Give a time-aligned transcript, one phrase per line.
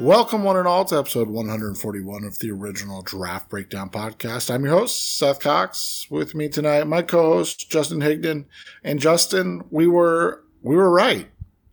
[0.00, 4.52] Welcome, one and all, to episode 141 of the original Draft Breakdown podcast.
[4.52, 6.08] I'm your host, Seth Cox.
[6.10, 8.46] With me tonight, my co-host Justin Higdon.
[8.82, 11.28] And Justin, we were we were right.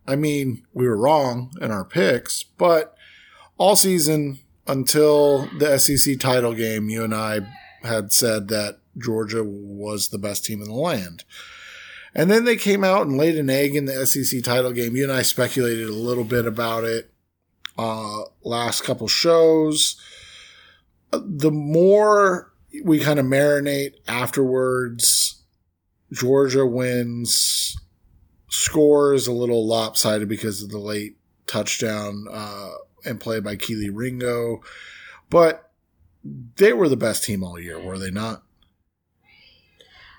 [0.06, 2.96] I mean, we were wrong in our picks, but
[3.58, 7.40] all season until the SEC title game, you and I
[7.82, 11.24] had said that Georgia was the best team in the land.
[12.14, 14.94] And then they came out and laid an egg in the SEC title game.
[14.94, 17.11] You and I speculated a little bit about it
[17.78, 19.96] uh, last couple shows.
[21.10, 22.52] The more
[22.84, 25.42] we kind of marinate afterwards,
[26.12, 27.76] Georgia wins.
[28.48, 31.16] Score is a little lopsided because of the late
[31.46, 32.72] touchdown uh,
[33.04, 34.62] and play by Kelee Ringo,
[35.30, 35.70] but
[36.56, 38.42] they were the best team all year, were they not?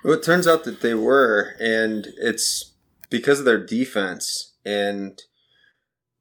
[0.02, 2.72] Well, it turns out that they were, and it's
[3.08, 4.52] because of their defense.
[4.64, 5.22] And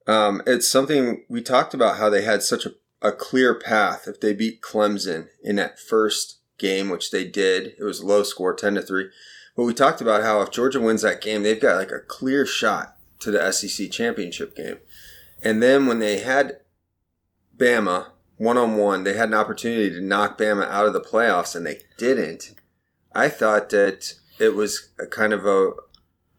[0.07, 4.07] um, it's something we talked about how they had such a, a clear path.
[4.07, 8.54] If they beat Clemson in that first game, which they did, it was low score,
[8.54, 9.10] 10 to 3.
[9.55, 12.45] But we talked about how if Georgia wins that game, they've got like a clear
[12.45, 14.77] shot to the SEC championship game.
[15.43, 16.60] And then when they had
[17.55, 18.07] Bama
[18.38, 21.65] one on one, they had an opportunity to knock Bama out of the playoffs, and
[21.65, 22.55] they didn't.
[23.13, 25.71] I thought that it was a kind of a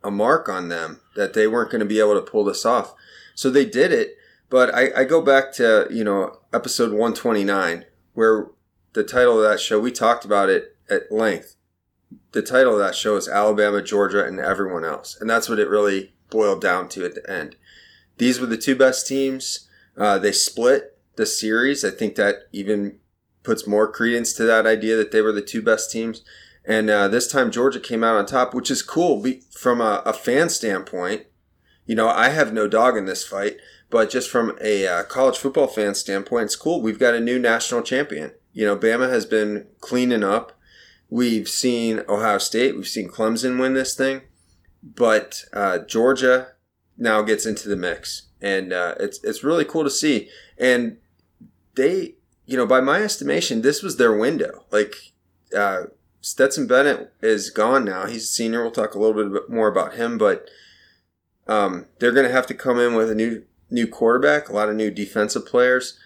[0.02, 2.94] a mark on them that they weren't going to be able to pull this off.
[3.34, 4.16] So they did it,
[4.48, 8.48] but I, I go back to, you know, episode 129, where
[8.92, 11.56] the title of that show, we talked about it at length.
[12.32, 15.16] The title of that show is Alabama, Georgia, and everyone else.
[15.20, 17.56] And that's what it really boiled down to at the end.
[18.18, 19.68] These were the two best teams.
[19.96, 21.84] Uh, they split the series.
[21.84, 22.98] I think that even
[23.42, 26.22] puts more credence to that idea that they were the two best teams.
[26.64, 30.12] And uh, this time Georgia came out on top, which is cool from a, a
[30.12, 31.26] fan standpoint
[31.86, 33.56] you know, I have no dog in this fight,
[33.90, 36.80] but just from a uh, college football fan standpoint, it's cool.
[36.80, 38.32] We've got a new national champion.
[38.52, 40.52] You know, Bama has been cleaning up.
[41.10, 44.22] We've seen Ohio State, we've seen Clemson win this thing,
[44.82, 46.48] but uh, Georgia
[46.96, 50.28] now gets into the mix, and uh, it's it's really cool to see.
[50.58, 50.96] And
[51.74, 52.14] they,
[52.46, 54.64] you know, by my estimation, this was their window.
[54.72, 54.94] Like
[55.56, 55.84] uh,
[56.20, 58.62] Stetson Bennett is gone now; he's a senior.
[58.62, 60.48] We'll talk a little bit more about him, but
[61.46, 64.68] um, they're going to have to come in with a new new quarterback, a lot
[64.68, 65.98] of new defensive players,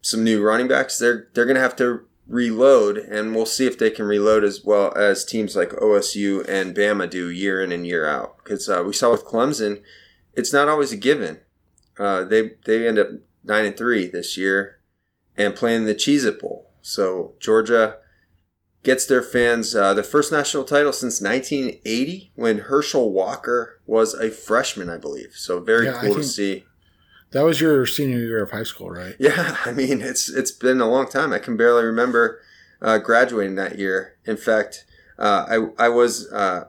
[0.00, 0.98] some new running backs.
[0.98, 4.64] They're they're going to have to reload, and we'll see if they can reload as
[4.64, 8.38] well as teams like OSU and Bama do year in and year out.
[8.38, 9.82] Because uh, we saw with Clemson,
[10.34, 11.40] it's not always a given.
[11.98, 13.08] Uh, they they end up
[13.44, 14.78] nine and three this year,
[15.36, 16.70] and playing the Cheez It Bowl.
[16.82, 17.96] So Georgia
[18.86, 24.30] gets their fans uh, the first national title since 1980 when Herschel Walker was a
[24.30, 25.32] freshman, I believe.
[25.34, 26.64] So very yeah, cool to see.
[27.32, 29.16] That was your senior year of high school, right?
[29.18, 31.32] Yeah, I mean it's it's been a long time.
[31.32, 32.40] I can barely remember
[32.80, 34.18] uh, graduating that year.
[34.24, 34.84] In fact,
[35.18, 36.68] uh, I I was uh,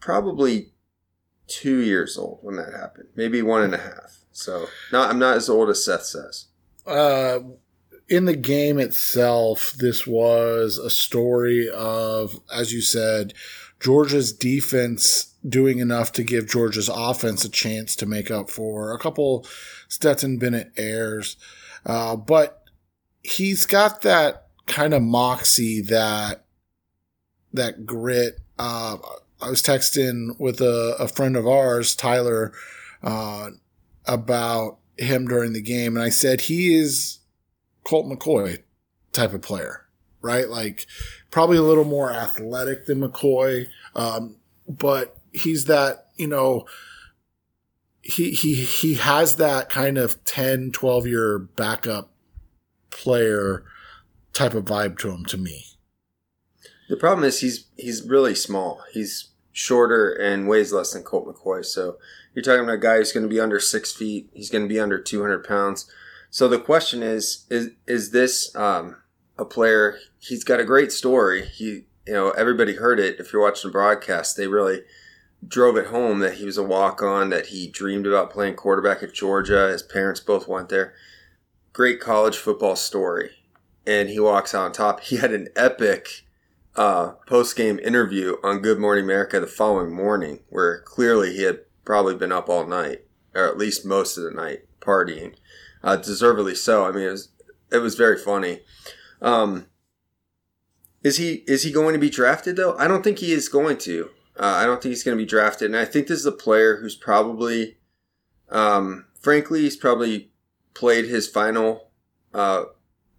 [0.00, 0.72] probably
[1.46, 4.24] two years old when that happened, maybe one and a half.
[4.32, 6.46] So not I'm not as old as Seth says.
[8.08, 13.32] In the game itself, this was a story of, as you said,
[13.80, 18.98] Georgia's defense doing enough to give Georgia's offense a chance to make up for a
[18.98, 19.46] couple
[19.88, 21.36] Stetson Bennett errors.
[21.84, 22.64] Uh, but
[23.22, 26.44] he's got that kind of moxie, that
[27.52, 28.40] that grit.
[28.58, 28.96] Uh,
[29.40, 32.52] I was texting with a, a friend of ours, Tyler,
[33.02, 33.50] uh,
[34.06, 37.18] about him during the game, and I said he is
[37.84, 38.62] Colt McCoy
[39.12, 39.86] type of player,
[40.20, 40.48] right?
[40.48, 40.86] Like
[41.30, 44.36] probably a little more athletic than McCoy, um,
[44.68, 46.66] but he's that, you know,
[48.02, 52.10] he, he, he has that kind of 10, 12 year backup
[52.90, 53.64] player
[54.32, 55.64] type of vibe to him to me.
[56.88, 58.82] The problem is he's, he's really small.
[58.92, 61.64] He's shorter and weighs less than Colt McCoy.
[61.64, 61.96] So
[62.34, 64.28] you're talking about a guy who's going to be under six feet.
[64.34, 65.90] He's going to be under 200 pounds.
[66.34, 68.96] So the question is, is is this um,
[69.38, 70.00] a player?
[70.18, 71.46] He's got a great story.
[71.46, 73.20] He, you know, everybody heard it.
[73.20, 74.80] If you're watching the broadcast, they really
[75.46, 77.30] drove it home that he was a walk on.
[77.30, 79.68] That he dreamed about playing quarterback at Georgia.
[79.68, 80.94] His parents both went there.
[81.72, 83.30] Great college football story,
[83.86, 85.02] and he walks out on top.
[85.02, 86.24] He had an epic
[86.74, 91.60] uh, post game interview on Good Morning America the following morning, where clearly he had
[91.84, 93.02] probably been up all night,
[93.36, 95.34] or at least most of the night, partying
[95.84, 96.84] uh, deservedly so.
[96.84, 97.28] I mean, it was
[97.70, 98.60] it was very funny.
[99.22, 99.66] Um,
[101.04, 102.76] is he is he going to be drafted though?
[102.78, 104.08] I don't think he is going to.
[104.36, 106.32] Uh, I don't think he's going to be drafted, and I think this is a
[106.32, 107.76] player who's probably,
[108.48, 110.32] um, frankly, he's probably
[110.72, 111.90] played his final
[112.32, 112.64] uh,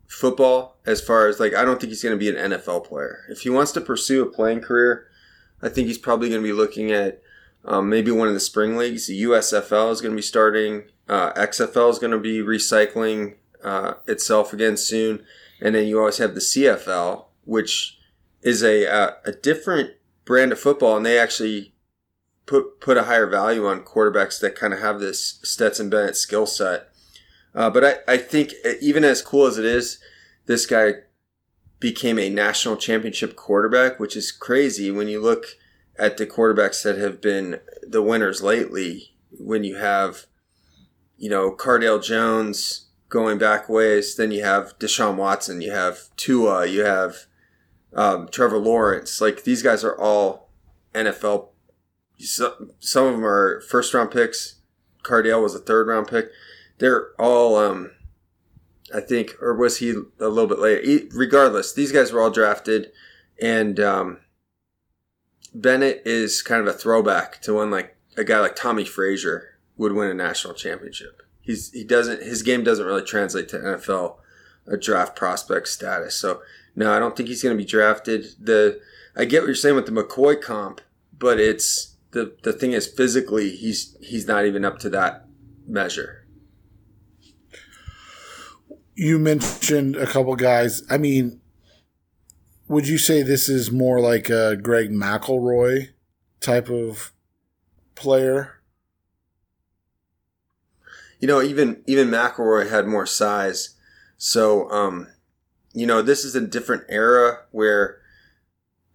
[0.08, 3.20] football as far as like I don't think he's going to be an NFL player.
[3.30, 5.08] If he wants to pursue a playing career,
[5.62, 7.22] I think he's probably going to be looking at
[7.66, 9.08] um, maybe one of the spring leagues.
[9.08, 10.84] The USFL is going to be starting.
[11.08, 15.24] Uh, XFL is going to be recycling uh, itself again soon,
[15.60, 17.98] and then you always have the CFL, which
[18.42, 19.92] is a a, a different
[20.26, 21.74] brand of football, and they actually
[22.46, 26.46] put put a higher value on quarterbacks that kind of have this Stetson Bennett skill
[26.46, 26.90] set.
[27.54, 30.00] Uh, but I, I think even as cool as it is,
[30.46, 30.94] this guy
[31.80, 35.46] became a national championship quarterback, which is crazy when you look
[35.98, 39.16] at the quarterbacks that have been the winners lately.
[39.38, 40.26] When you have,
[41.18, 46.66] you know, Cardale Jones going back ways, then you have Deshaun Watson, you have Tua,
[46.66, 47.26] you have
[47.94, 49.22] um, Trevor Lawrence.
[49.22, 50.50] Like these guys are all
[50.94, 51.50] NFL.
[52.20, 54.56] Some of them are first round picks.
[55.04, 56.30] Cardale was a third round pick.
[56.78, 57.92] They're all, um,
[58.94, 61.08] I think, or was he a little bit later?
[61.14, 62.92] Regardless, these guys were all drafted,
[63.42, 64.20] and um,
[65.56, 69.94] Bennett is kind of a throwback to when like a guy like Tommie Frazier would
[69.94, 71.22] win a national championship.
[71.40, 74.18] He's he doesn't his game doesn't really translate to NFL
[74.68, 76.16] a draft prospect status.
[76.16, 76.42] So
[76.76, 78.26] no, I don't think he's going to be drafted.
[78.40, 78.82] The
[79.16, 80.82] I get what you're saying with the McCoy comp,
[81.18, 85.26] but it's the the thing is physically he's he's not even up to that
[85.66, 86.28] measure.
[88.94, 90.84] You mentioned a couple guys.
[90.90, 91.42] I mean,
[92.68, 95.90] would you say this is more like a Greg McElroy
[96.40, 97.12] type of
[97.94, 98.62] player?
[101.20, 103.76] You know, even even McElroy had more size,
[104.18, 105.08] so um,
[105.74, 108.00] you know, this is a different era where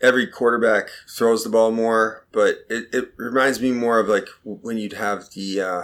[0.01, 4.79] every quarterback throws the ball more, but it, it reminds me more of like when
[4.79, 5.83] you'd have the uh,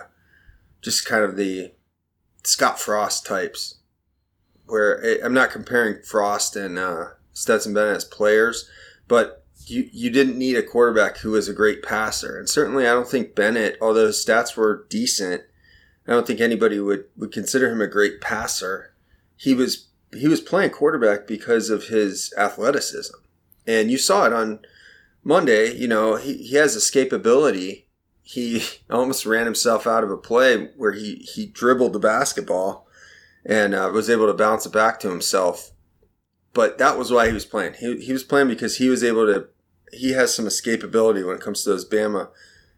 [0.82, 1.72] just kind of the
[2.44, 3.78] Scott Frost types,
[4.66, 7.06] where it, I'm not comparing Frost and uh,
[7.36, 8.68] Stetson Bennett as players,
[9.08, 12.92] but you you didn't need a quarterback who was a great passer, and certainly I
[12.92, 15.42] don't think Bennett, although his stats were decent,
[16.06, 18.92] I don't think anybody would would consider him a great passer.
[19.36, 23.14] He was he was playing quarterback because of his athleticism.
[23.66, 24.60] And you saw it on
[25.24, 27.84] Monday, you know, he, he has escapability.
[28.22, 32.86] He almost ran himself out of a play where he, he dribbled the basketball
[33.44, 35.72] and uh, was able to bounce it back to himself.
[36.56, 37.74] But that was why he was playing.
[37.74, 39.48] He, he was playing because he was able to,
[39.92, 42.30] he has some escapability when it comes to those Bama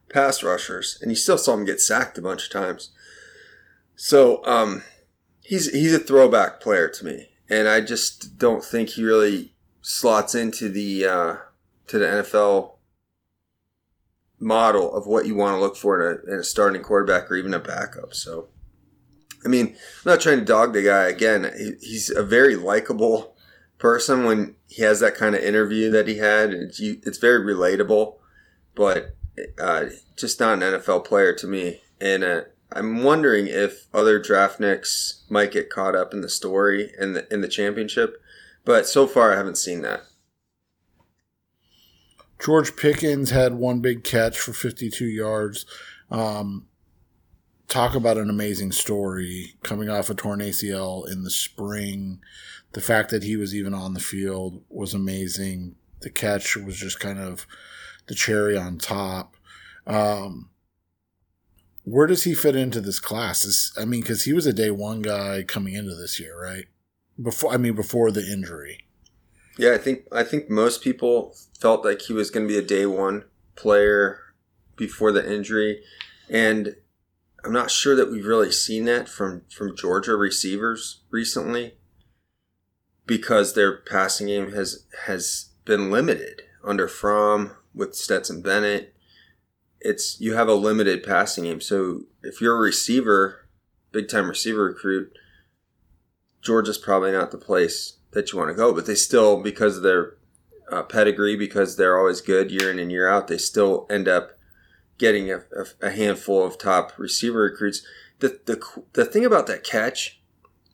[0.08, 0.98] pass rushers.
[1.00, 2.90] And you still saw him get sacked a bunch of times.
[3.94, 4.82] So, um,
[5.42, 10.34] he's he's a throwback player to me, and I just don't think he really slots
[10.34, 11.36] into the uh,
[11.86, 12.72] to the NFL
[14.40, 17.36] model of what you want to look for in a, in a starting quarterback or
[17.36, 18.14] even a backup.
[18.14, 18.48] So,
[19.44, 21.04] I mean, I'm not trying to dog the guy.
[21.04, 23.36] Again, he, he's a very likable
[23.78, 26.52] person when he has that kind of interview that he had.
[26.52, 28.16] It's, it's very relatable,
[28.74, 29.16] but
[29.60, 29.86] uh,
[30.16, 31.80] just not an NFL player to me.
[32.00, 32.42] And uh,
[32.72, 37.32] I'm wondering if other draft nicks might get caught up in the story in the
[37.32, 38.20] in the championship,
[38.64, 40.02] but so far I haven't seen that.
[42.38, 45.66] George Pickens had one big catch for 52 yards.
[46.08, 46.68] Um,
[47.66, 52.20] talk about an amazing story coming off a torn ACL in the spring.
[52.72, 55.76] The fact that he was even on the field was amazing.
[56.00, 57.46] The catch was just kind of
[58.06, 59.36] the cherry on top.
[59.86, 60.50] Um,
[61.84, 63.44] where does he fit into this class?
[63.44, 66.66] Is, I mean, because he was a day one guy coming into this year, right?
[67.20, 68.84] Before, I mean, before the injury.
[69.56, 72.62] Yeah, I think I think most people felt like he was going to be a
[72.62, 73.24] day one
[73.56, 74.20] player
[74.76, 75.82] before the injury,
[76.30, 76.76] and
[77.44, 81.77] I'm not sure that we've really seen that from from Georgia receivers recently
[83.08, 88.94] because their passing game has has been limited under Fromm with Stetson Bennett
[89.80, 91.60] it's you have a limited passing game.
[91.60, 93.48] So if you're a receiver,
[93.92, 95.16] big time receiver recruit,
[96.42, 98.74] Georgia's probably not the place that you want to go.
[98.74, 100.16] But they still, because of their
[100.70, 104.32] uh, pedigree, because they're always good year in and year out, they still end up
[104.98, 107.82] getting a, a, a handful of top receiver recruits.
[108.18, 110.17] The, the the thing about that catch,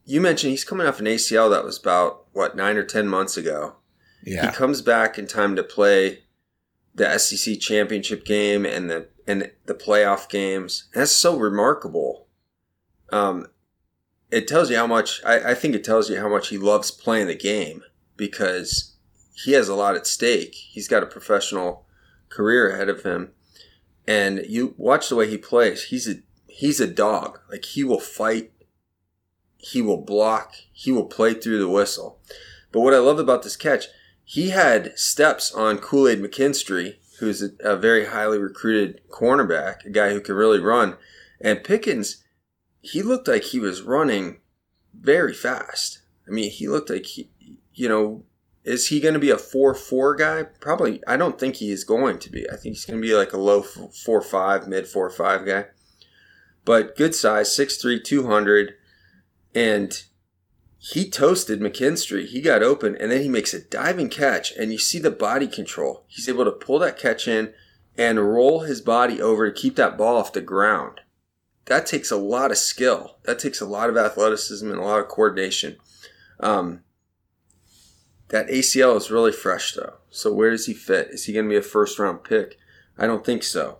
[0.04, 3.36] you mentioned he's coming off an ACL that was about what nine or ten months
[3.36, 3.76] ago.
[4.24, 4.50] Yeah.
[4.50, 6.24] He comes back in time to play
[6.94, 10.88] the SEC championship game and the and the playoff games.
[10.94, 12.26] That's so remarkable.
[13.10, 13.46] Um,
[14.30, 16.90] it tells you how much I, I think it tells you how much he loves
[16.90, 17.82] playing the game
[18.16, 18.96] because
[19.34, 20.54] he has a lot at stake.
[20.54, 21.86] He's got a professional
[22.28, 23.32] career ahead of him,
[24.06, 25.84] and you watch the way he plays.
[25.84, 27.40] He's a he's a dog.
[27.50, 28.52] Like he will fight
[29.64, 32.18] he will block, he will play through the whistle.
[32.70, 33.86] But what I love about this catch,
[34.22, 39.90] he had steps on Kool Aid McKinstry, who's a, a very highly recruited cornerback, a
[39.90, 40.96] guy who can really run.
[41.40, 42.22] And Pickens,
[42.80, 44.40] he looked like he was running
[44.92, 46.00] very fast.
[46.28, 47.30] I mean, he looked like he,
[47.72, 48.24] you know,
[48.64, 50.42] is he going to be a 4 4 guy?
[50.60, 51.02] Probably.
[51.06, 52.48] I don't think he is going to be.
[52.50, 55.66] I think he's going to be like a low 4 5, mid 4 5 guy.
[56.64, 58.74] But good size, 6'3, 200.
[59.54, 60.02] And
[60.78, 62.26] he toasted McKinstry.
[62.26, 64.52] He got open and then he makes a diving catch.
[64.52, 66.04] And you see the body control.
[66.08, 67.54] He's able to pull that catch in
[67.96, 71.00] and roll his body over to keep that ball off the ground.
[71.66, 73.16] That takes a lot of skill.
[73.22, 75.76] That takes a lot of athleticism and a lot of coordination.
[76.40, 76.82] Um,
[78.28, 79.94] that ACL is really fresh though.
[80.10, 81.08] So where does he fit?
[81.12, 82.58] Is he going to be a first round pick?
[82.98, 83.78] I don't think so.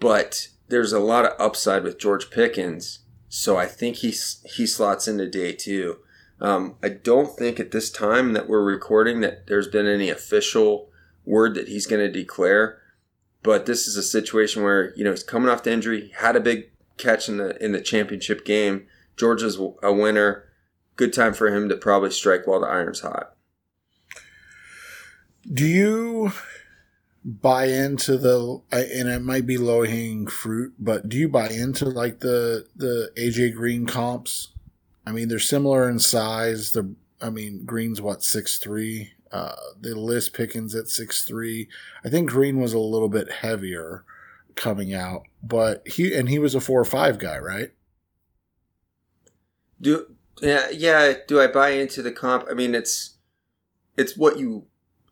[0.00, 3.00] But there's a lot of upside with George Pickens.
[3.38, 4.14] So I think he
[4.46, 5.98] he slots into day two.
[6.40, 10.88] Um, I don't think at this time that we're recording that there's been any official
[11.26, 12.80] word that he's going to declare.
[13.42, 16.40] But this is a situation where you know he's coming off the injury, had a
[16.40, 18.86] big catch in the in the championship game.
[19.18, 20.44] Georgia's a winner.
[20.96, 23.34] Good time for him to probably strike while the iron's hot.
[25.52, 26.32] Do you
[27.26, 31.84] buy into the and it might be low hanging fruit, but do you buy into
[31.86, 34.52] like the the AJ Green comps?
[35.04, 36.70] I mean, they're similar in size.
[36.70, 39.12] The I mean, Green's what six three.
[39.32, 41.68] Uh, they list Pickens at six three.
[42.04, 44.04] I think Green was a little bit heavier
[44.54, 47.72] coming out, but he and he was a four or five guy, right?
[49.80, 51.14] Do yeah yeah.
[51.26, 52.46] Do I buy into the comp?
[52.48, 53.16] I mean, it's
[53.96, 54.66] it's what you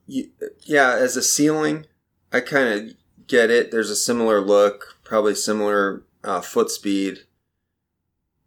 [0.07, 0.31] you,
[0.65, 1.87] yeah, as a ceiling,
[2.35, 2.95] I kind of
[3.29, 3.71] get it.
[3.71, 7.21] There's a similar look, probably similar uh, foot speed,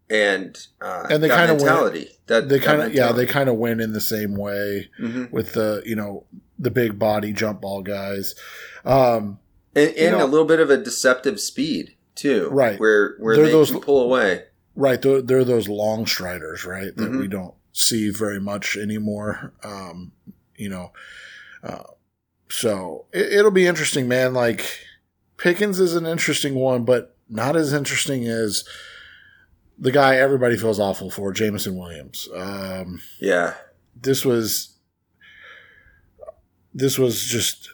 [0.10, 2.10] and uh, and they kind of mentality.
[2.28, 5.34] That they kind of yeah, they kind of win in the same way mm-hmm.
[5.34, 6.26] with the you know
[6.60, 8.36] the big body jump ball guys,
[8.84, 9.40] um,
[9.74, 12.78] and, and know, a little bit of a deceptive speed too, right?
[12.78, 14.44] Where where they're they those, can pull away,
[14.76, 15.02] right?
[15.02, 16.94] They're, they're those long striders, right?
[16.94, 17.20] That mm-hmm.
[17.20, 19.54] we don't see very much anymore.
[19.64, 20.12] Um,
[20.58, 20.92] you know,
[21.64, 21.84] uh,
[22.50, 24.34] so it, will be interesting, man.
[24.34, 24.66] Like
[25.38, 28.64] Pickens is an interesting one, but not as interesting as
[29.78, 32.28] the guy everybody feels awful for, Jameson Williams.
[32.34, 33.56] Um, yeah,
[33.96, 34.78] this was
[36.74, 37.70] this was just.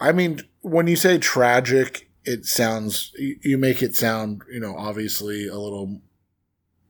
[0.00, 5.46] I mean, when you say tragic, it sounds you make it sound you know obviously
[5.46, 6.00] a little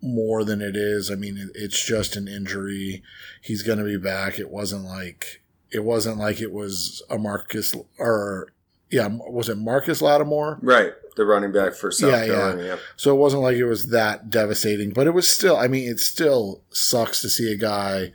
[0.02, 1.10] more than it is.
[1.10, 3.02] I mean, it's just an injury.
[3.42, 4.38] He's going to be back.
[4.38, 5.42] It wasn't like
[5.74, 8.48] it wasn't like it was a Marcus or
[8.90, 10.58] yeah, was it Marcus Lattimore?
[10.62, 12.62] Right, the running back for South yeah, Carolina.
[12.64, 12.76] Yeah.
[12.96, 15.56] So it wasn't like it was that devastating, but it was still.
[15.56, 18.12] I mean, it still sucks to see a guy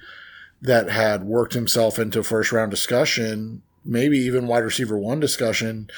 [0.62, 5.90] that had worked himself into first round discussion, maybe even wide receiver one discussion,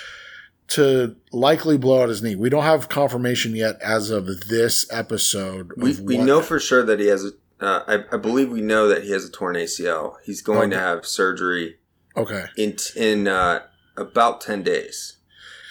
[0.70, 2.36] to likely blow out his knee.
[2.36, 5.74] We don't have confirmation yet as of this episode.
[5.78, 8.88] We we know for sure that he has a uh, I, I, believe we know
[8.88, 10.16] that he has a torn ACL.
[10.24, 10.78] He's going okay.
[10.78, 11.78] to have surgery.
[12.18, 12.46] Okay.
[12.58, 13.62] In in uh,
[13.96, 15.18] about ten days.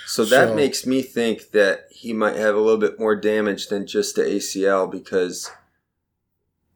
[0.06, 3.68] So that so, makes me think that he might have a little bit more damage
[3.68, 5.50] than just the ACL because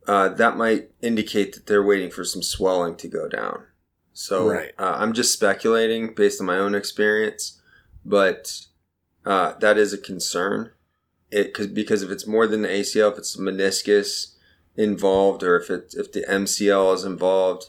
[0.06, 3.64] uh, that might indicate that they're waiting for some swelling to go down.
[4.12, 4.72] So right.
[4.78, 7.60] uh, I'm just speculating based on my own experience,
[8.04, 8.66] but
[9.26, 10.70] uh, that is a concern.
[11.32, 14.33] It cause, because if it's more than the ACL, if it's meniscus,
[14.76, 17.66] involved or if it if the MCL is involved,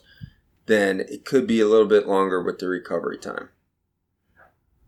[0.66, 3.50] then it could be a little bit longer with the recovery time.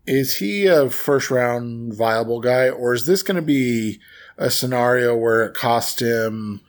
[0.06, 4.00] Is he a first round viable guy, or is this going to be
[4.38, 6.62] a scenario where it cost him,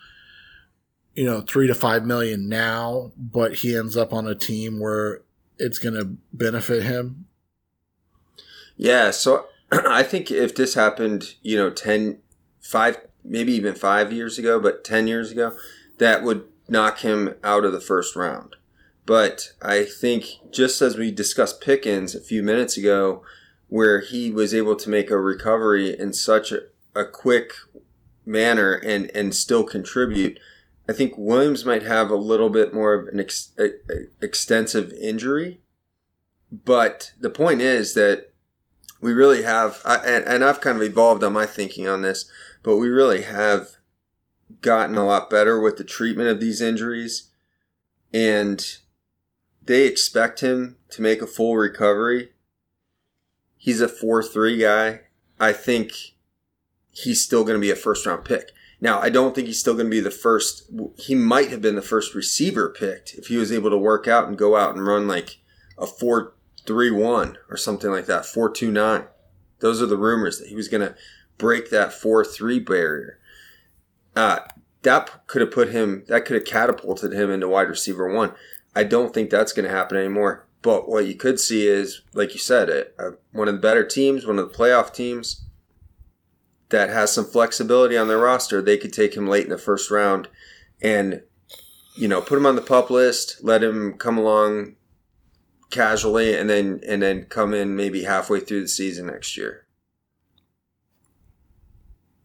[1.15, 5.21] you know, three to five million now, but he ends up on a team where
[5.57, 7.27] it's going to benefit him?
[8.75, 12.19] Yeah, so I think if this happened, you know, 10,
[12.59, 15.55] five, maybe even five years ago, but 10 years ago,
[15.97, 18.55] that would knock him out of the first round.
[19.05, 23.23] But I think just as we discussed Pickens a few minutes ago,
[23.67, 26.61] where he was able to make a recovery in such a,
[26.95, 27.53] a quick
[28.25, 30.39] manner and, and still contribute,
[30.88, 34.91] I think Williams might have a little bit more of an ex, a, a extensive
[34.93, 35.61] injury.
[36.51, 38.33] But the point is that
[39.01, 42.29] we really have, and, and I've kind of evolved on my thinking on this
[42.63, 43.77] but we really have
[44.61, 47.29] gotten a lot better with the treatment of these injuries.
[48.13, 48.65] And
[49.63, 52.31] they expect him to make a full recovery.
[53.57, 55.01] He's a 4 3 guy.
[55.39, 55.93] I think
[56.91, 58.51] he's still going to be a first round pick.
[58.81, 60.69] Now, I don't think he's still going to be the first.
[60.97, 64.27] He might have been the first receiver picked if he was able to work out
[64.27, 65.39] and go out and run like
[65.77, 66.33] a 4
[66.65, 69.03] 3 1 or something like that, 4 2 9.
[69.59, 70.95] Those are the rumors that he was going to
[71.39, 73.17] break that 4 3 barrier.
[74.15, 74.39] Uh,
[74.84, 78.34] that could have put him, that could have catapulted him into wide receiver one.
[78.75, 80.46] I don't think that's going to happen anymore.
[80.62, 83.86] But what you could see is, like you said, it uh, one of the better
[83.86, 85.46] teams, one of the playoff teams
[86.67, 88.62] that has some flexibility on their roster.
[88.62, 90.27] They could take him late in the first round
[90.81, 91.24] and,
[91.96, 94.75] you know, put him on the pup list, let him come along
[95.72, 99.65] casually, and then and then come in maybe halfway through the season next year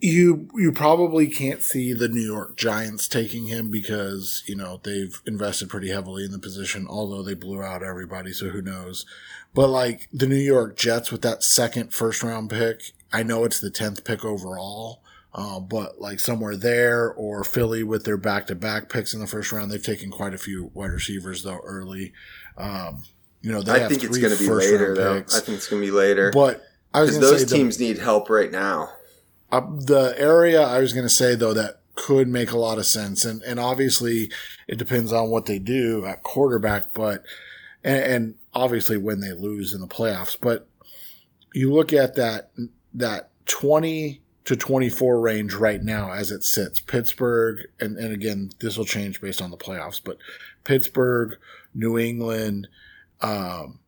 [0.04, 5.18] you you probably can't see the New York Giants taking him because you know they've
[5.26, 6.86] invested pretty heavily in the position.
[6.86, 9.06] Although they blew out everybody, so who knows?
[9.54, 13.60] But like the New York Jets with that second first round pick, I know it's
[13.60, 15.00] the tenth pick overall.
[15.32, 19.26] Uh, but like somewhere there or Philly with their back to back picks in the
[19.26, 22.12] first round, they've taken quite a few wide receivers though early.
[22.58, 23.04] Um,
[23.40, 25.20] you know, I think it's going to be later though.
[25.20, 25.34] Picks.
[25.34, 26.30] I think it's going to be later.
[26.30, 28.90] But I was those teams the, need help right now.
[29.54, 32.86] Uh, the area I was going to say though that could make a lot of
[32.86, 34.32] sense, and and obviously
[34.66, 37.22] it depends on what they do at quarterback, but
[37.84, 40.66] and, and obviously when they lose in the playoffs, but
[41.52, 42.50] you look at that
[42.94, 46.78] that twenty to 24 range right now as it sits.
[46.78, 50.18] Pittsburgh, and, and again, this will change based on the playoffs, but
[50.64, 51.38] Pittsburgh,
[51.72, 52.68] New England,
[53.22, 53.78] um,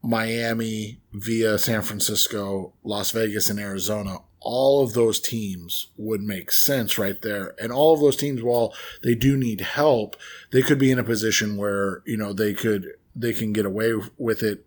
[0.00, 6.96] Miami via San Francisco, Las Vegas, and Arizona all of those teams would make sense
[6.98, 7.56] right there.
[7.60, 8.72] And all of those teams, while
[9.02, 10.14] they do need help,
[10.52, 13.94] they could be in a position where, you know, they could, they can get away
[14.16, 14.64] with it,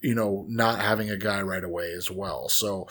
[0.00, 2.48] you know, not having a guy right away as well.
[2.48, 2.88] So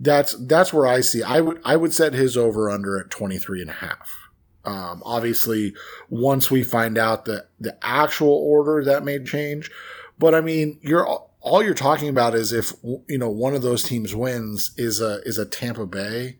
[0.00, 3.60] that's, that's where I see, I would, I would set his over under at 23
[3.60, 4.30] and a half.
[4.64, 5.74] Um, obviously
[6.08, 9.70] once we find out the, the actual order that may change,
[10.18, 11.06] but I mean, you're,
[11.44, 12.72] all you're talking about is if
[13.06, 16.38] you know one of those teams wins is a is a Tampa Bay,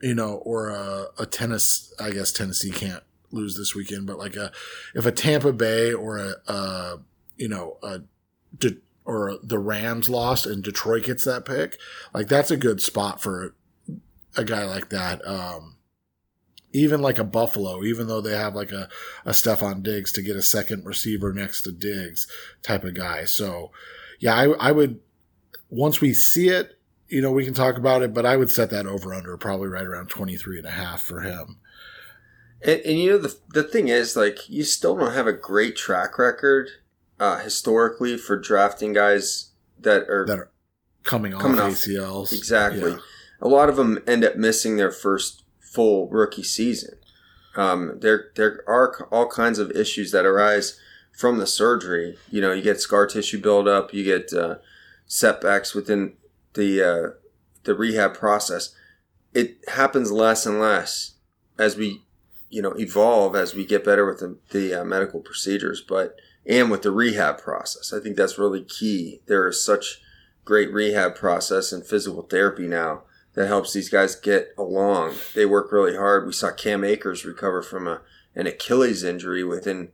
[0.00, 1.94] you know, or a, a Tennessee.
[2.00, 4.50] I guess Tennessee can't lose this weekend, but like a
[4.94, 6.98] if a Tampa Bay or a, a
[7.36, 8.00] you know a
[8.58, 11.78] De, or the Rams lost and Detroit gets that pick,
[12.14, 13.54] like that's a good spot for
[14.36, 15.26] a guy like that.
[15.28, 15.76] Um,
[16.72, 18.88] even like a Buffalo, even though they have like a,
[19.26, 22.26] a Stefon Diggs to get a second receiver next to Diggs
[22.62, 23.26] type of guy.
[23.26, 23.70] So,
[24.24, 25.00] yeah, I, I would
[25.68, 28.70] once we see it, you know, we can talk about it, but I would set
[28.70, 31.58] that over under probably right around 23 and a half for him.
[32.62, 35.76] And, and you know, the, the thing is, like, you still don't have a great
[35.76, 36.70] track record
[37.20, 40.50] uh, historically for drafting guys that are, that are
[41.02, 42.32] coming, coming off, off ACLs.
[42.32, 42.92] Exactly.
[42.92, 42.98] Yeah.
[43.42, 46.94] A lot of them end up missing their first full rookie season.
[47.56, 50.80] Um, there, there are all kinds of issues that arise
[51.14, 52.16] from the surgery.
[52.30, 54.56] You know, you get scar tissue buildup, you get uh,
[55.06, 56.14] setbacks within
[56.54, 57.10] the uh,
[57.64, 58.74] the rehab process.
[59.32, 61.14] It happens less and less
[61.58, 62.02] as we,
[62.50, 66.70] you know, evolve as we get better with the, the uh, medical procedures, but and
[66.70, 67.92] with the rehab process.
[67.92, 69.20] I think that's really key.
[69.26, 70.00] There is such
[70.44, 75.14] great rehab process and physical therapy now that helps these guys get along.
[75.34, 76.26] They work really hard.
[76.26, 78.02] We saw Cam Akers recover from a
[78.36, 79.90] an Achilles injury within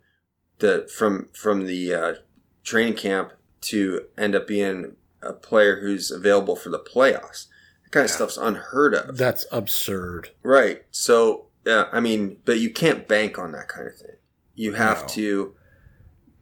[0.60, 2.14] the from from the uh,
[2.62, 7.46] training camp to end up being a player who's available for the playoffs.
[7.84, 9.16] That kind of stuff's unheard of.
[9.16, 10.30] That's absurd.
[10.42, 10.84] Right.
[10.90, 14.16] So, uh, I mean, but you can't bank on that kind of thing.
[14.54, 15.08] You have no.
[15.08, 15.54] to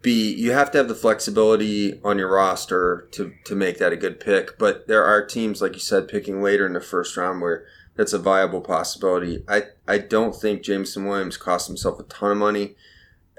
[0.00, 3.96] be you have to have the flexibility on your roster to to make that a
[3.96, 4.58] good pick.
[4.58, 7.64] But there are teams like you said picking later in the first round where
[7.96, 9.44] that's a viable possibility.
[9.48, 12.76] I I don't think Jameson Williams cost himself a ton of money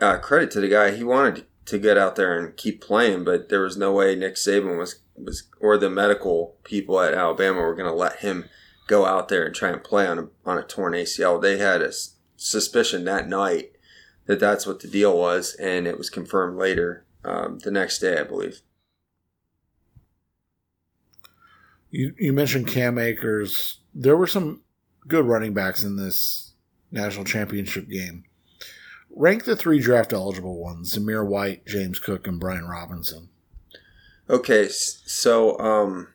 [0.02, 0.92] uh, credit to the guy.
[0.92, 4.36] He wanted to get out there and keep playing, but there was no way Nick
[4.36, 8.46] Saban was was or the medical people at Alabama were going to let him
[8.88, 11.42] go out there and try and play on a on a torn ACL.
[11.42, 11.92] They had a
[12.38, 13.74] suspicion that night
[14.26, 18.20] that that's what the deal was, and it was confirmed later um, the next day,
[18.20, 18.62] I believe.
[21.92, 23.80] You you mentioned Cam Akers.
[23.94, 24.62] There were some
[25.08, 26.54] good running backs in this
[26.92, 28.24] national championship game.
[29.12, 33.30] Rank the three draft eligible ones Zamir White, James Cook, and Brian Robinson.
[34.30, 36.10] Okay, so um,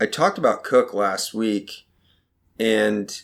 [0.00, 1.86] I talked about Cook last week,
[2.58, 3.22] and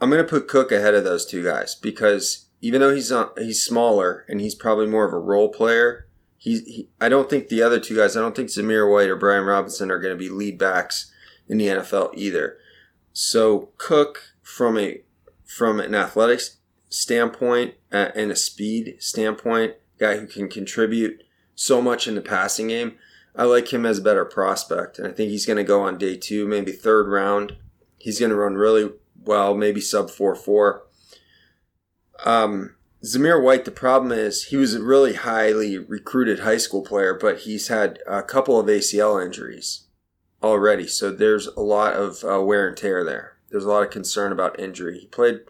[0.00, 3.30] I'm going to put Cook ahead of those two guys because even though he's on,
[3.36, 7.48] he's smaller and he's probably more of a role player, he, he I don't think
[7.48, 10.18] the other two guys, I don't think Zamir White or Brian Robinson are going to
[10.18, 11.12] be lead backs
[11.48, 12.58] in the NFL either.
[13.12, 15.02] So Cook, from a
[15.44, 21.22] from an athletics standpoint and a speed standpoint, guy who can contribute
[21.54, 22.96] so much in the passing game.
[23.34, 25.98] I like him as a better prospect, and I think he's going to go on
[25.98, 27.56] day two, maybe third round.
[27.98, 28.90] He's going to run really
[29.24, 30.84] well, maybe sub four four.
[32.24, 37.14] Um, Zamir White, the problem is he was a really highly recruited high school player,
[37.14, 39.84] but he's had a couple of ACL injuries
[40.42, 40.86] already.
[40.86, 43.36] So there's a lot of uh, wear and tear there.
[43.50, 44.98] There's a lot of concern about injury.
[44.98, 45.40] He played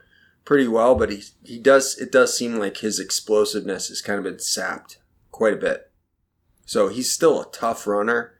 [0.47, 4.25] pretty well, but he he does it does seem like his explosiveness has kind of
[4.25, 4.99] been sapped
[5.31, 5.91] quite a bit.
[6.65, 8.33] So he's still a tough runner.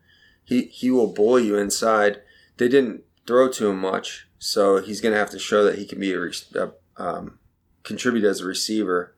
[0.43, 2.21] He he will bully you inside.
[2.57, 5.85] They didn't throw to him much, so he's going to have to show that he
[5.85, 7.37] can be a, a um,
[7.83, 9.13] contribute as a receiver.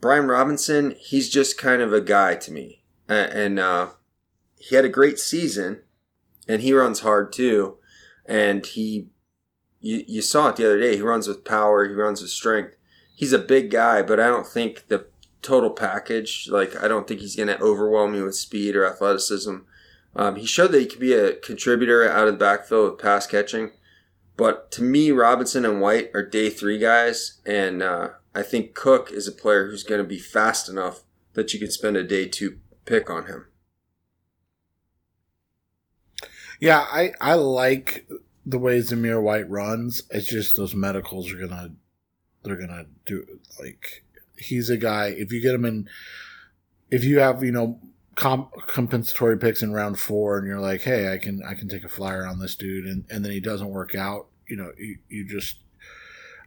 [0.00, 3.90] Brian Robinson, he's just kind of a guy to me, and, uh,
[4.56, 5.82] he had a great season,
[6.48, 7.76] and he runs hard too,
[8.24, 9.08] and he,
[9.80, 10.96] you you saw it the other day.
[10.96, 11.88] He runs with power.
[11.88, 12.76] He runs with strength.
[13.14, 15.06] He's a big guy, but I don't think the
[15.42, 16.48] total package.
[16.50, 19.56] Like I don't think he's going to overwhelm you with speed or athleticism.
[20.14, 23.26] Um, he showed that he could be a contributor out of the backfield with pass
[23.26, 23.72] catching.
[24.36, 29.10] But to me, Robinson and White are day three guys, and uh, I think Cook
[29.12, 31.02] is a player who's going to be fast enough
[31.34, 33.46] that you can spend a day two pick on him.
[36.58, 38.08] Yeah, I, I like
[38.50, 40.02] the way Zamir White runs.
[40.10, 41.70] It's just those medicals are gonna
[42.42, 43.24] they're gonna do
[43.58, 44.04] like
[44.36, 45.06] he's a guy.
[45.06, 45.88] If you get him in,
[46.90, 47.80] if you have you know
[48.16, 51.84] comp- compensatory picks in round four, and you're like, hey, I can I can take
[51.84, 54.98] a flyer on this dude, and and then he doesn't work out, you know, you,
[55.08, 55.58] you just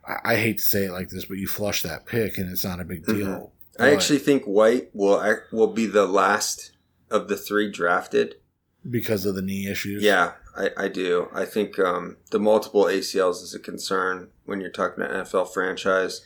[0.05, 2.65] I, I hate to say it like this, but you flush that pick, and it's
[2.65, 3.15] not a big deal.
[3.15, 3.81] Mm-hmm.
[3.81, 6.73] I actually think White will will be the last
[7.09, 8.35] of the three drafted
[8.89, 10.03] because of the knee issues.
[10.03, 11.29] Yeah, I, I do.
[11.33, 16.21] I think um, the multiple ACLs is a concern when you're talking about NFL franchise.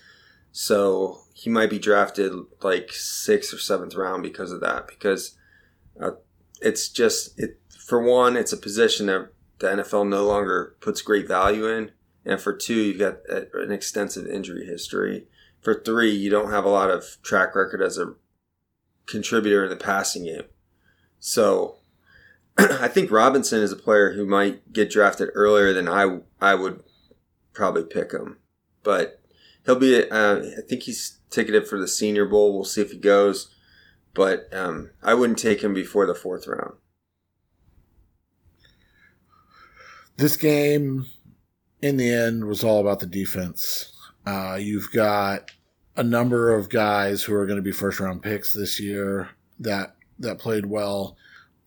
[0.51, 4.87] So he might be drafted like sixth or seventh round because of that.
[4.87, 5.37] Because
[6.01, 6.11] uh,
[6.61, 11.27] it's just it for one, it's a position that the NFL no longer puts great
[11.27, 11.91] value in,
[12.25, 15.27] and for two, you've got an extensive injury history.
[15.61, 18.13] For three, you don't have a lot of track record as a
[19.05, 20.43] contributor in the passing game.
[21.19, 21.77] So
[22.81, 26.83] I think Robinson is a player who might get drafted earlier than I I would
[27.53, 28.37] probably pick him,
[28.83, 29.21] but
[29.65, 30.09] he'll be.
[30.09, 32.53] Uh, I think he's ticketed for the Senior Bowl.
[32.53, 33.53] We'll see if he goes,
[34.13, 36.73] but um, I wouldn't take him before the fourth round.
[40.17, 41.05] This game,
[41.81, 43.93] in the end, was all about the defense.
[44.25, 45.51] Uh, you've got
[45.95, 49.95] a number of guys who are going to be first round picks this year that
[50.19, 51.17] that played well,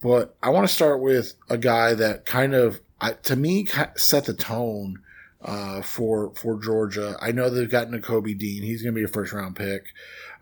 [0.02, 2.80] but I want to start with a guy that kind of,
[3.24, 5.02] to me, set the tone
[5.42, 7.16] uh, for for Georgia.
[7.20, 8.62] I know they've gotten Nakobe Dean.
[8.62, 9.86] He's going to be a first round pick,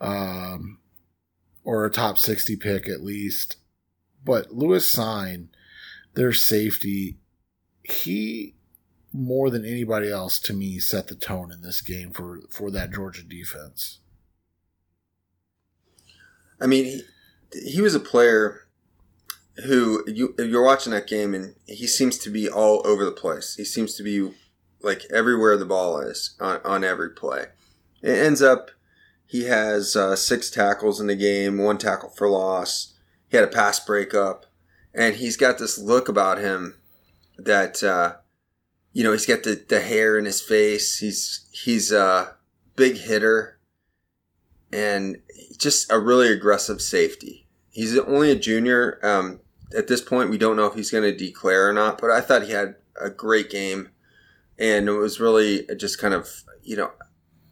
[0.01, 0.79] um,
[1.65, 3.57] or a top sixty pick at least.
[4.25, 5.49] But Lewis Cine,
[6.15, 7.19] their safety,
[7.83, 8.55] he
[9.13, 12.93] more than anybody else to me set the tone in this game for for that
[12.93, 14.01] Georgia defense.
[16.61, 16.85] I mean,
[17.53, 18.68] he, he was a player
[19.65, 23.55] who you you're watching that game and he seems to be all over the place.
[23.57, 24.33] He seems to be
[24.81, 27.47] like everywhere the ball is on, on every play.
[28.03, 28.71] It ends up
[29.29, 32.95] he has uh, six tackles in the game, one tackle for loss.
[33.29, 34.47] He had a pass breakup,
[34.95, 36.79] and he's got this look about him
[37.37, 38.15] that uh,
[38.95, 40.99] you know he's got the, the hair in his face.
[40.99, 42.37] He's he's a
[42.75, 43.59] big hitter,
[44.73, 45.19] and
[45.59, 47.47] just a really aggressive safety.
[47.71, 48.99] He's only a junior.
[49.03, 49.41] Um,
[49.77, 52.01] at this point, we don't know if he's going to declare or not.
[52.01, 53.91] But I thought he had a great game
[54.59, 56.91] and it was really just kind of you know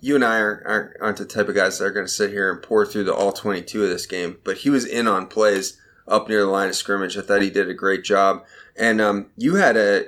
[0.00, 2.31] you and I aren't, aren't, aren't the type of guys that are going to sit
[2.31, 5.26] here and pour through the all 22 of this game, but he was in on
[5.26, 7.16] plays up near the line of scrimmage.
[7.16, 8.44] I thought he did a great job.
[8.76, 10.05] And um, you had a,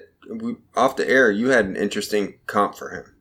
[0.77, 3.14] off the air, you had an interesting comp for him.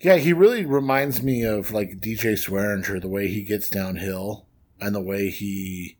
[0.00, 4.46] Yeah, he really reminds me of like DJ Swearinger, the way he gets downhill
[4.80, 5.96] and the way he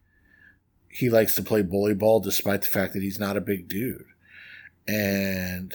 [0.96, 4.06] he likes to play bully ball despite the fact that he's not a big dude.
[4.88, 5.74] And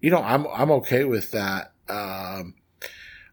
[0.00, 1.72] you know, I'm I'm okay with that.
[1.88, 2.54] Um,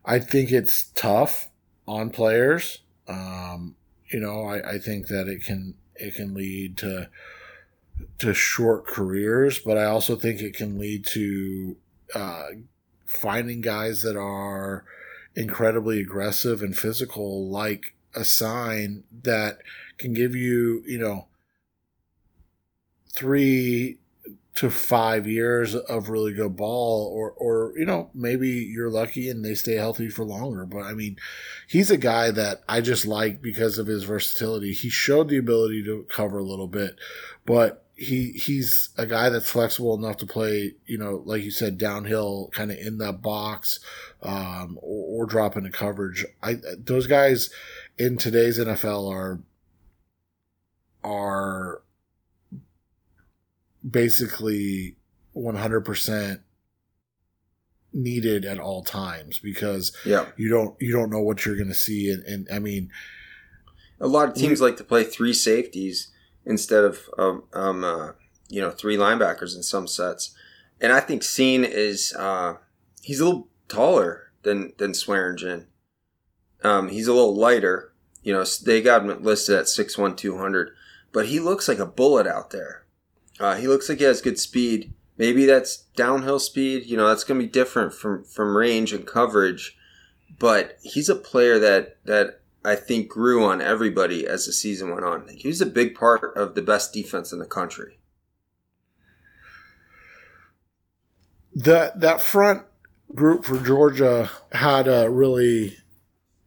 [0.04, 1.50] I think it's tough
[1.88, 2.80] on players.
[3.08, 3.76] Um,
[4.12, 7.10] you know, I, I think that it can it can lead to
[8.18, 11.78] to short careers, but I also think it can lead to
[12.16, 12.48] uh,
[13.06, 14.86] finding guys that are
[15.36, 19.60] incredibly aggressive and physical, like a Cine that
[20.02, 21.28] can give you, you know,
[23.10, 23.98] three
[24.54, 29.46] to five years of really good ball, or or you know maybe you're lucky and
[29.46, 30.66] they stay healthy for longer.
[30.66, 31.18] But I mean,
[31.68, 34.74] he's a guy that I just like because of his versatility.
[34.74, 36.98] He showed the ability to cover a little bit,
[37.46, 41.78] but he he's a guy that's flexible enough to play, you know, like you said,
[41.78, 43.80] downhill, kind of in that box,
[44.24, 46.26] um, or, or drop into coverage.
[46.44, 47.52] I those guys
[47.98, 49.40] in today's NFL are
[51.04, 51.82] are
[53.90, 54.96] basically
[55.36, 56.42] 100%
[57.94, 60.28] needed at all times because Yeah.
[60.38, 62.90] you don't you don't know what you're going to see and, and I mean
[64.00, 66.10] A lot of teams like to play three safeties
[66.46, 68.12] instead of um, um uh,
[68.48, 70.34] you know three linebackers in some sets,
[70.80, 72.56] and I think Cine is uh,
[73.02, 75.66] he's a little taller than than Swearinger.
[76.64, 77.94] Um, he's a little lighter.
[78.24, 80.72] You know, they got him listed at 6'1", 200,
[81.12, 82.86] but he looks like a bullet out there.
[83.40, 84.94] Uh, he looks like he has good speed.
[85.18, 86.86] Maybe that's downhill speed.
[86.86, 89.78] You know, that's going to be different from from range and coverage.
[90.40, 95.06] But he's a player that that I think grew on everybody as the season went
[95.06, 95.28] on.
[95.30, 98.00] He was a big part of the best defense in the country.
[101.54, 102.64] that that front
[103.14, 105.78] group for Georgia had a really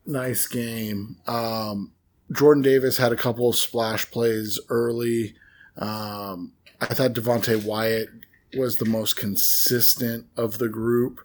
[0.06, 1.16] nice game.
[1.26, 1.92] Um,
[2.34, 5.34] Jordan Davis had a couple of splash plays early.
[5.76, 8.08] Um, I thought Devonte Wyatt
[8.56, 11.20] was the most consistent of the group.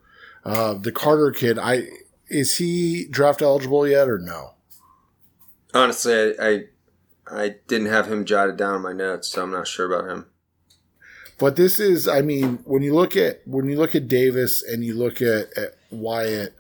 [0.46, 1.88] Uh, the Carter kid, I
[2.28, 4.54] is he draft eligible yet or no?
[5.74, 6.64] Honestly, I, I
[7.32, 10.26] I didn't have him jotted down in my notes, so I'm not sure about him.
[11.38, 14.84] But this is, I mean, when you look at when you look at Davis and
[14.84, 16.56] you look at, at Wyatt,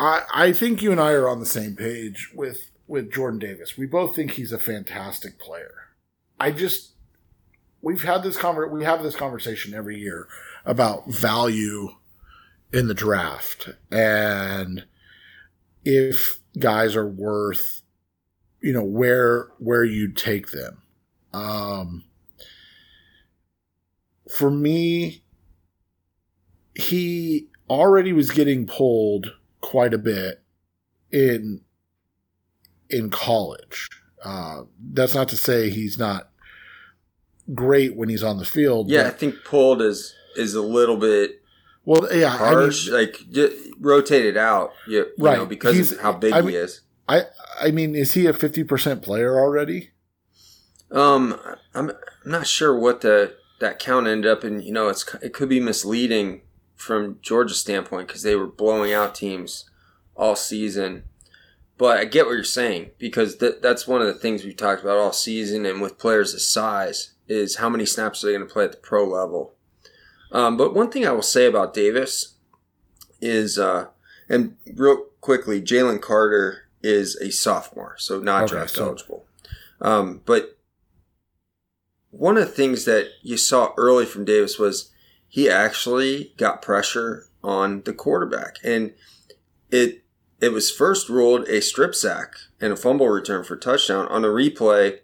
[0.00, 3.76] I think you and I are on the same page with with Jordan Davis.
[3.76, 5.74] We both think he's a fantastic player.
[6.38, 6.92] I just
[7.82, 10.28] we've had this conver- we have this conversation every year
[10.64, 11.90] about value
[12.72, 14.84] in the draft and
[15.84, 17.82] if guys are worth
[18.60, 20.82] you know where where you take them.
[21.32, 22.04] Um
[24.30, 25.22] for me,
[26.74, 30.42] he already was getting pulled quite a bit
[31.10, 31.62] in
[32.90, 33.88] in college.
[34.24, 36.30] Uh, that's not to say he's not
[37.54, 38.90] great when he's on the field.
[38.90, 41.42] Yeah, I think pulled is is a little bit
[41.84, 42.88] well, yeah, I mean, harsh.
[42.88, 43.18] like
[43.80, 45.48] rotated out, you, you know, Right.
[45.48, 46.82] because He's- of how big I he is.
[47.08, 47.22] I,
[47.58, 49.90] I mean, is he a fifty percent player already?
[50.90, 51.38] Um,
[51.74, 54.60] I'm I'm not sure what the that count ended up in.
[54.60, 56.42] You know, it's it could be misleading
[56.78, 59.68] from Georgia's standpoint because they were blowing out teams
[60.16, 61.02] all season.
[61.76, 64.82] But I get what you're saying because th- that's one of the things we've talked
[64.82, 68.46] about all season, and with players of size, is how many snaps are they going
[68.48, 69.52] to play at the pro level.
[70.32, 72.34] Um, but one thing I will say about Davis
[73.20, 73.88] is, uh,
[74.28, 79.24] and real quickly, Jalen Carter is a sophomore, so not Okay, draft so- eligible.
[79.80, 80.56] Um, but
[82.10, 84.90] one of the things that you saw early from Davis was
[85.28, 88.94] he actually got pressure on the quarterback, and
[89.70, 90.02] it
[90.40, 94.06] it was first ruled a strip sack and a fumble return for touchdown.
[94.08, 95.00] On the replay,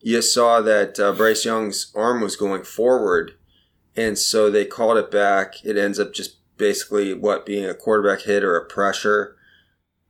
[0.00, 3.32] you saw that uh, Bryce Young's arm was going forward,
[3.96, 5.64] and so they called it back.
[5.64, 9.36] It ends up just basically what being a quarterback hit or a pressure.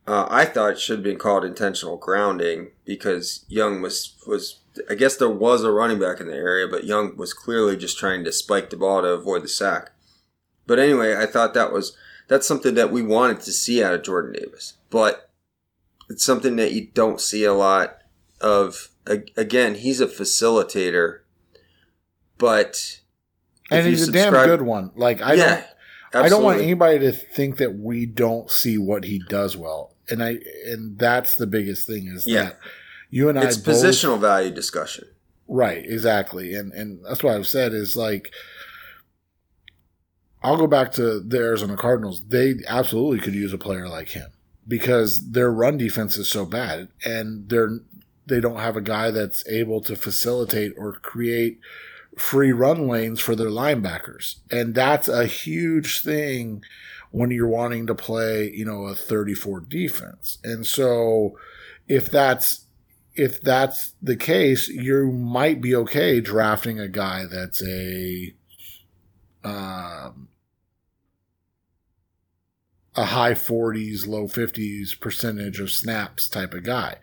[0.07, 4.61] Uh, I thought it should have been called intentional grounding because Young was was
[4.91, 7.99] I guess there was a running back in the area, but Young was clearly just
[7.99, 9.91] trying to spike the ball to avoid the sack.
[10.67, 11.97] But anyway, I thought that was
[12.29, 15.31] that's something that we wanted to see out of Jordan Davis, but
[16.11, 17.99] it's something that you don't see a lot
[18.41, 18.89] of.
[19.37, 21.21] Again, he's a facilitator,
[22.37, 23.01] but
[23.71, 24.91] And he's a damn good one.
[24.95, 25.65] Like I yeah,
[26.13, 29.95] don't, I don't want anybody to think that we don't see what he does well,
[30.11, 32.43] and I and that's the biggest thing is Yeah.
[32.45, 32.59] that
[33.11, 35.07] you and I It's both positional value discussion.
[35.47, 36.55] Right, exactly.
[36.55, 38.33] And and that's what I've said is like
[40.43, 42.23] I'll go back to the Arizona Cardinals.
[42.29, 44.31] They absolutely could use a player like him
[44.67, 47.81] because their run defense is so bad and they're
[48.27, 51.61] they don't have a guy that's able to facilitate or create
[52.19, 54.37] free run lanes for their linebackers.
[54.51, 56.63] And that's a huge thing
[57.11, 60.39] when you're wanting to play, you know, a 34 defense.
[60.45, 61.39] And so
[61.89, 62.67] if that's
[63.19, 68.35] if that's the case, you might be okay drafting a guy that's a
[69.45, 70.29] um,
[72.95, 76.97] a high 40s, low 50s percentage of snaps type of guy.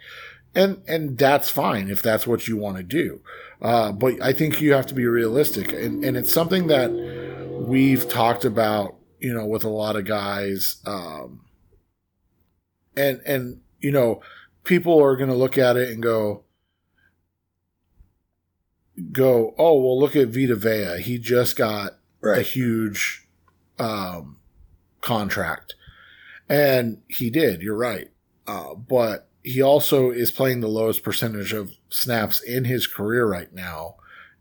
[0.53, 3.21] and and that's fine if that's what you want to do.
[3.61, 6.91] Uh, but I think you have to be realistic, and and it's something that
[7.67, 11.41] we've talked about, you know, with a lot of guys, um,
[12.95, 14.21] and and you know,
[14.65, 16.43] people are going to look at it and go,
[19.11, 21.01] go, oh well, look at Vita Vea.
[21.01, 22.39] He just got right.
[22.39, 23.27] a huge
[23.79, 24.37] um,
[25.01, 25.75] contract,
[26.49, 27.61] and he did.
[27.61, 28.09] You're right,
[28.47, 33.53] uh, but he also is playing the lowest percentage of snaps in his career right
[33.53, 33.95] now,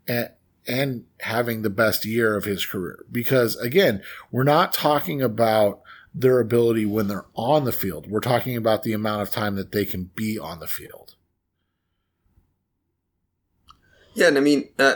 [0.07, 0.31] and
[0.67, 3.05] and having the best year of his career.
[3.11, 5.81] Because again, we're not talking about
[6.17, 8.09] their ability when they're on the field.
[8.09, 11.15] We're talking about the amount of time that they can be on the field.
[14.13, 14.95] Yeah, and I mean, uh,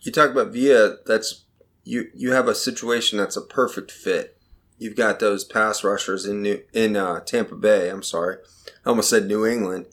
[0.00, 0.94] you talk about Vea.
[1.04, 1.44] That's
[1.84, 2.08] you.
[2.14, 4.40] You have a situation that's a perfect fit.
[4.78, 7.90] You've got those pass rushers in New, in uh, Tampa Bay.
[7.90, 8.38] I'm sorry,
[8.86, 9.86] I almost said New England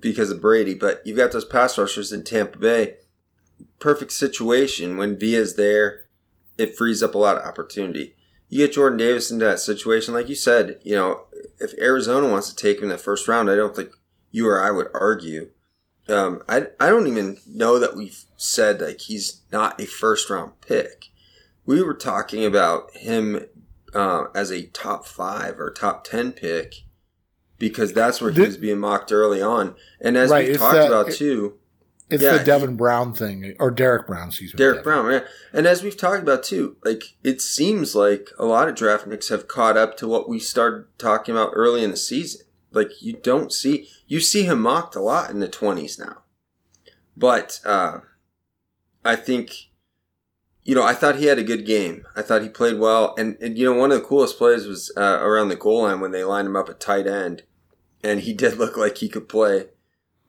[0.00, 2.96] because of Brady, but you've got those pass rushers in Tampa Bay.
[3.78, 6.02] Perfect situation when Vea's there.
[6.58, 8.15] It frees up a lot of opportunity.
[8.48, 10.78] You get Jordan Davis into that situation, like you said.
[10.82, 11.22] You know,
[11.58, 13.90] if Arizona wants to take him in the first round, I don't think
[14.30, 15.50] you or I would argue
[16.08, 20.60] um, I, I don't even know that we've said like he's not a first round
[20.60, 21.06] pick.
[21.64, 23.46] We were talking about him
[23.92, 26.84] uh, as a top five or top ten pick
[27.58, 29.74] because that's where he was being mocked early on.
[30.00, 31.58] And as right, we talked that, about too,
[32.08, 34.58] it's yeah, the Devin he, Brown thing or Derrick Brown, excuse me.
[34.58, 35.20] Derrick Brown, yeah.
[35.52, 39.28] And as we've talked about too, like it seems like a lot of draft picks
[39.28, 42.46] have caught up to what we started talking about early in the season.
[42.70, 46.22] Like you don't see you see him mocked a lot in the twenties now.
[47.16, 48.00] But uh,
[49.04, 49.70] I think
[50.62, 52.04] you know, I thought he had a good game.
[52.16, 54.92] I thought he played well, and, and you know, one of the coolest plays was
[54.96, 57.44] uh, around the goal line when they lined him up at tight end,
[58.02, 59.66] and he did look like he could play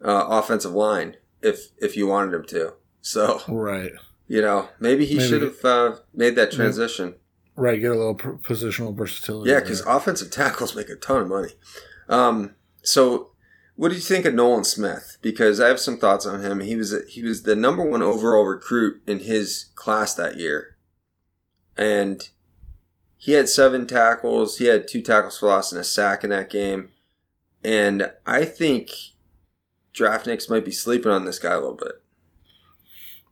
[0.04, 2.74] uh, offensive line if if you wanted him to.
[3.02, 3.92] So right,
[4.28, 7.16] you know, maybe he maybe, should have uh, made that transition.
[7.56, 9.50] Right, get a little positional versatility.
[9.50, 11.54] Yeah, because offensive tackles make a ton of money.
[12.08, 13.32] Um, so,
[13.76, 15.18] what do you think of Nolan Smith?
[15.22, 16.60] Because I have some thoughts on him.
[16.60, 20.78] He was he was the number one overall recruit in his class that year,
[21.76, 22.30] and
[23.18, 24.58] he had seven tackles.
[24.58, 26.90] He had two tackles for loss and a sack in that game.
[27.64, 28.92] And I think
[29.98, 32.02] Draftniks might be sleeping on this guy a little bit.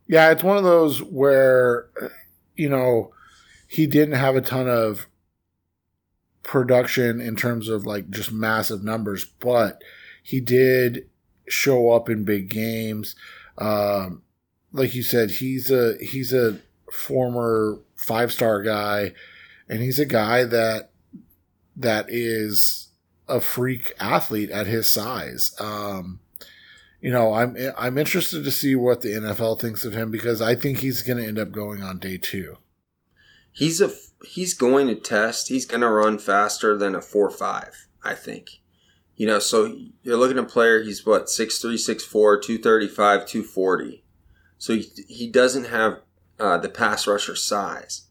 [0.06, 1.88] Yeah, it's one of those where,
[2.54, 3.12] you know,
[3.68, 5.06] he didn't have a ton of
[6.42, 9.82] production in terms of like just massive numbers, but
[10.22, 11.08] he did
[11.48, 13.16] show up in big games.
[13.58, 14.22] Um,
[14.72, 16.58] like you said, he's a he's a
[16.92, 19.12] former five star guy,
[19.68, 20.90] and he's a guy that
[21.76, 22.88] that is
[23.28, 25.54] a freak athlete at his size.
[25.58, 26.20] Um,
[27.06, 30.56] you know, I'm I'm interested to see what the NFL thinks of him because I
[30.56, 32.58] think he's going to end up going on day two.
[33.52, 33.92] He's a
[34.26, 35.46] he's going to test.
[35.46, 37.86] He's going to run faster than a four five.
[38.02, 38.60] I think.
[39.14, 40.82] You know, so you're looking at a player.
[40.82, 44.02] He's what six three, six four, two thirty five, two forty.
[44.58, 46.00] So he, he doesn't have
[46.40, 48.08] uh, the pass rusher size,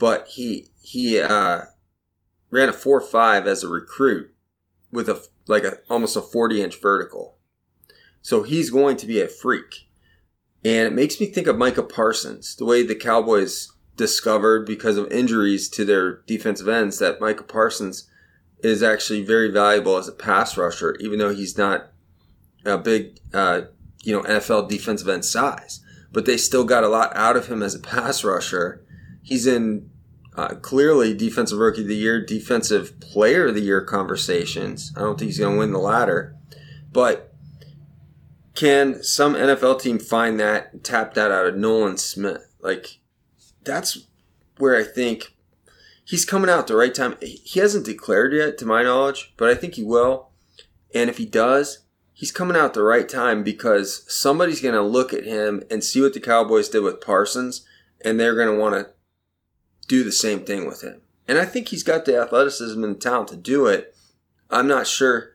[0.00, 1.60] but he he uh,
[2.50, 4.34] ran a four five as a recruit
[4.90, 7.33] with a like a almost a forty inch vertical.
[8.24, 9.86] So he's going to be a freak.
[10.64, 15.12] And it makes me think of Micah Parsons, the way the Cowboys discovered because of
[15.12, 18.08] injuries to their defensive ends that Micah Parsons
[18.60, 21.92] is actually very valuable as a pass rusher, even though he's not
[22.64, 23.60] a big, uh,
[24.02, 25.84] you know, NFL defensive end size.
[26.10, 28.82] But they still got a lot out of him as a pass rusher.
[29.22, 29.90] He's in
[30.34, 34.94] uh, clearly defensive rookie of the year, defensive player of the year conversations.
[34.96, 36.34] I don't think he's going to win the latter,
[36.90, 37.33] but
[38.54, 42.54] can some NFL team find that tap that out of Nolan Smith?
[42.60, 42.98] Like
[43.64, 44.06] that's
[44.58, 45.34] where I think
[46.04, 47.16] he's coming out the right time.
[47.20, 50.30] He hasn't declared yet, to my knowledge, but I think he will.
[50.94, 51.80] And if he does,
[52.12, 56.00] he's coming out the right time because somebody's going to look at him and see
[56.00, 57.66] what the Cowboys did with Parsons,
[58.04, 58.92] and they're going to want to
[59.88, 61.00] do the same thing with him.
[61.26, 63.96] And I think he's got the athleticism and the talent to do it.
[64.50, 65.33] I'm not sure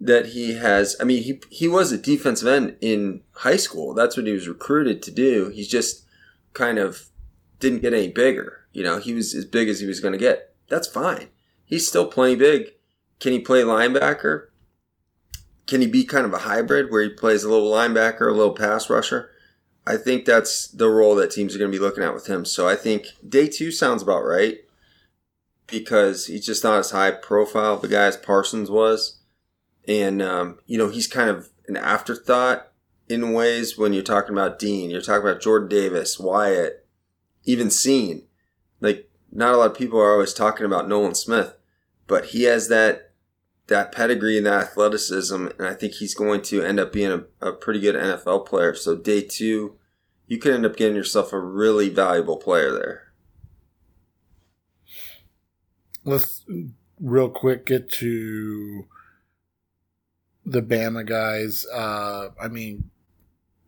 [0.00, 0.96] that he has.
[1.00, 3.94] I mean, he he was a defensive end in high school.
[3.94, 5.48] That's what he was recruited to do.
[5.48, 6.04] He's just
[6.52, 7.08] kind of
[7.60, 8.66] didn't get any bigger.
[8.72, 10.54] You know, he was as big as he was going to get.
[10.68, 11.28] That's fine.
[11.64, 12.72] He's still plenty big.
[13.20, 14.48] Can he play linebacker?
[15.66, 18.54] Can he be kind of a hybrid where he plays a little linebacker, a little
[18.54, 19.30] pass rusher?
[19.86, 22.44] I think that's the role that teams are going to be looking at with him.
[22.44, 24.58] So I think day two sounds about right
[25.66, 29.15] because he's just not as high profile of a guy as Parsons was.
[29.86, 32.68] And um, you know he's kind of an afterthought
[33.08, 34.90] in ways when you're talking about Dean.
[34.90, 36.86] You're talking about Jordan Davis, Wyatt,
[37.44, 38.22] even Cine.
[38.80, 41.56] Like not a lot of people are always talking about Nolan Smith,
[42.06, 43.12] but he has that
[43.68, 47.48] that pedigree and that athleticism, and I think he's going to end up being a,
[47.48, 48.74] a pretty good NFL player.
[48.74, 49.76] So day two,
[50.28, 53.02] you could end up getting yourself a really valuable player there.
[56.04, 56.44] Let's
[57.00, 58.86] real quick get to
[60.46, 61.66] the Bama guys.
[61.66, 62.90] Uh, I mean,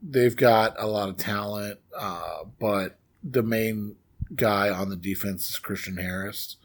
[0.03, 3.97] they've got a lot of talent, uh, but the main
[4.35, 6.57] guy on the defense is Christian Harris.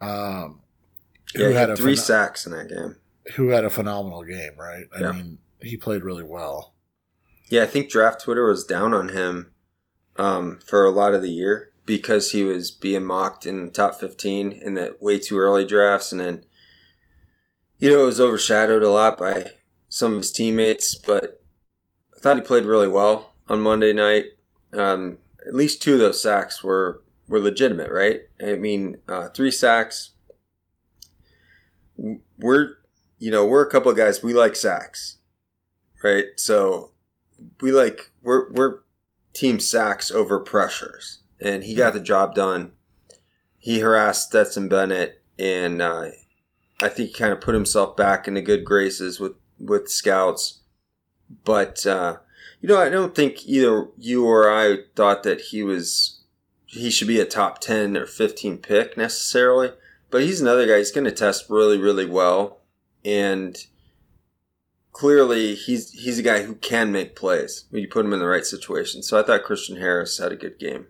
[0.00, 0.60] Um,
[1.34, 2.96] yeah, who had, had three sacks in that game.
[3.34, 4.86] Who had a phenomenal game, right?
[4.94, 5.12] I yeah.
[5.12, 6.74] mean, he played really well.
[7.48, 9.52] Yeah, I think draft Twitter was down on him
[10.16, 13.96] um, for a lot of the year because he was being mocked in the top
[14.00, 16.12] 15 in the way too early drafts.
[16.12, 16.44] And then,
[17.84, 19.44] you know, it was overshadowed a lot by
[19.90, 21.42] some of his teammates, but
[22.16, 24.24] I thought he played really well on Monday night.
[24.72, 28.22] Um, at least two of those sacks were, were legitimate, right?
[28.42, 30.12] I mean, uh, three sacks.
[32.38, 32.70] We're,
[33.18, 35.18] you know, we're a couple of guys, we like sacks,
[36.02, 36.28] right?
[36.36, 36.92] So
[37.60, 38.78] we like, we're, we're
[39.34, 42.72] team sacks over pressures and he got the job done.
[43.58, 46.06] He harassed Stetson Bennett, and uh,
[46.80, 50.60] I think he kind of put himself back into good graces with with scouts.
[51.44, 52.18] But uh,
[52.60, 56.20] you know, I don't think either you or I thought that he was
[56.66, 59.72] he should be a top ten or fifteen pick necessarily.
[60.10, 60.78] But he's another guy.
[60.78, 62.60] He's going to test really, really well,
[63.04, 63.56] and
[64.92, 68.26] clearly he's he's a guy who can make plays when you put him in the
[68.26, 69.02] right situation.
[69.02, 70.86] So I thought Christian Harris had a good game.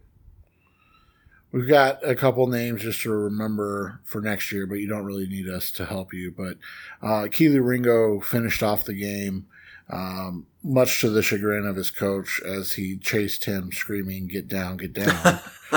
[1.54, 5.28] We've got a couple names just to remember for next year, but you don't really
[5.28, 6.34] need us to help you.
[6.36, 6.56] But
[7.00, 9.46] uh, Kelee Ringo finished off the game,
[9.88, 14.78] um, much to the chagrin of his coach as he chased him, screaming, "Get down,
[14.78, 15.38] get down!"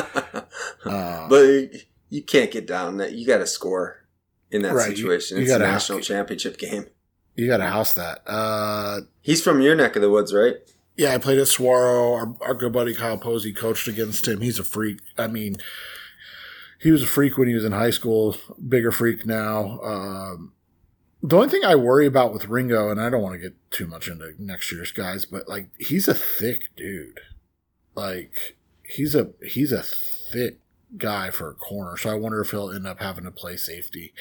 [0.84, 1.70] uh, but
[2.10, 2.98] you can't get down.
[2.98, 4.04] That you got to score
[4.50, 5.38] in that right, situation.
[5.38, 6.88] You, you it's a national championship game.
[7.36, 8.24] You got to house that.
[8.26, 10.56] Uh, He's from your neck of the woods, right?
[10.98, 12.14] Yeah, I played at Saguaro.
[12.14, 14.42] Our, our good buddy Kyle Posey coached against him.
[14.42, 15.00] He's a freak.
[15.18, 15.58] I mean,
[16.80, 18.36] he was a freak when he was in high school.
[18.68, 19.80] Bigger freak now.
[19.82, 20.54] Um,
[21.22, 23.88] the only thing I worry about with Ringo, and I don't want to get too
[23.88, 27.20] much into next year's guys, but like he's a thick dude.
[27.96, 30.60] Like he's a he's a thick
[30.98, 31.98] guy for a corner.
[31.98, 34.14] So I wonder if he'll end up having to play safety.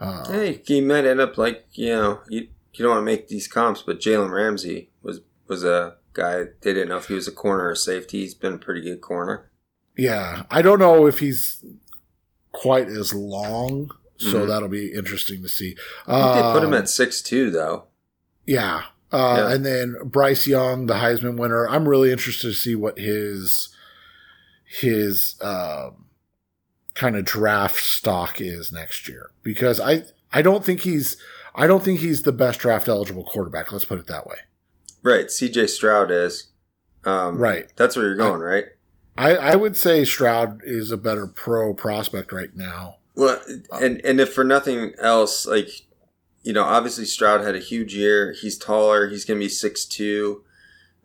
[0.00, 3.28] Uh, hey, he might end up like you know you you don't want to make
[3.28, 6.44] these comps, but Jalen Ramsey was was a guy.
[6.60, 8.20] They didn't know if he was a corner or safety.
[8.20, 9.50] He's been a pretty good corner.
[9.96, 11.64] Yeah, I don't know if he's
[12.52, 14.48] quite as long, so mm-hmm.
[14.48, 15.76] that'll be interesting to see.
[16.06, 17.84] Uh, they put him at six two though.
[18.46, 18.82] Yeah.
[19.12, 19.54] Uh, yeah.
[19.54, 21.68] and then Bryce Young, the Heisman winner.
[21.68, 23.68] I'm really interested to see what his
[24.64, 26.06] his um,
[26.94, 30.02] kind of draft stock is next year because I
[30.32, 31.16] I don't think he's
[31.54, 33.70] I don't think he's the best draft eligible quarterback.
[33.70, 34.38] Let's put it that way.
[35.04, 35.26] Right.
[35.26, 36.48] CJ Stroud is.
[37.04, 37.70] Um, right.
[37.76, 38.64] That's where you're going, I, right?
[39.16, 42.96] I, I would say Stroud is a better pro prospect right now.
[43.14, 43.40] Well,
[43.70, 45.68] and, and if for nothing else, like,
[46.42, 48.32] you know, obviously Stroud had a huge year.
[48.32, 49.08] He's taller.
[49.08, 50.40] He's going to be 6'2.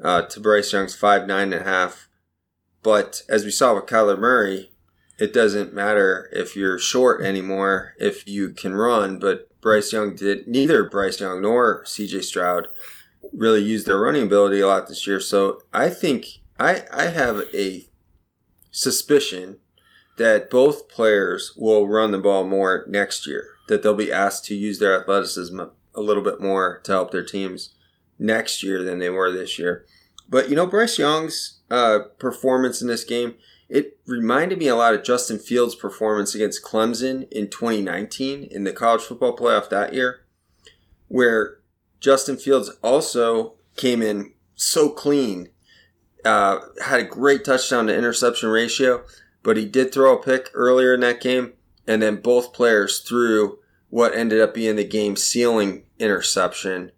[0.01, 2.07] Uh, to Bryce Young's five nine and a half.
[2.83, 4.71] But as we saw with Kyler Murray,
[5.19, 9.19] it doesn't matter if you're short anymore if you can run.
[9.19, 12.69] But Bryce Young did neither Bryce Young nor CJ Stroud
[13.34, 15.20] really used their running ability a lot this year.
[15.20, 17.88] So I think I I have a
[18.72, 19.57] suspicion
[20.17, 23.47] that both players will run the ball more next year.
[23.67, 27.24] That they'll be asked to use their athleticism a little bit more to help their
[27.24, 27.74] teams
[28.17, 29.86] next year than they were this year.
[30.28, 33.36] But you know, Bryce Young's uh, performance in this game
[33.70, 38.74] it reminded me a lot of Justin Fields' performance against Clemson in 2019 in the
[38.74, 40.22] college football playoff that year,
[41.07, 41.59] where
[41.99, 45.49] Justin Fields also came in so clean,
[46.25, 49.03] uh, had a great touchdown to interception ratio,
[49.43, 51.53] but he did throw a pick earlier in that game,
[51.87, 56.91] and then both players threw what ended up being the game sealing interception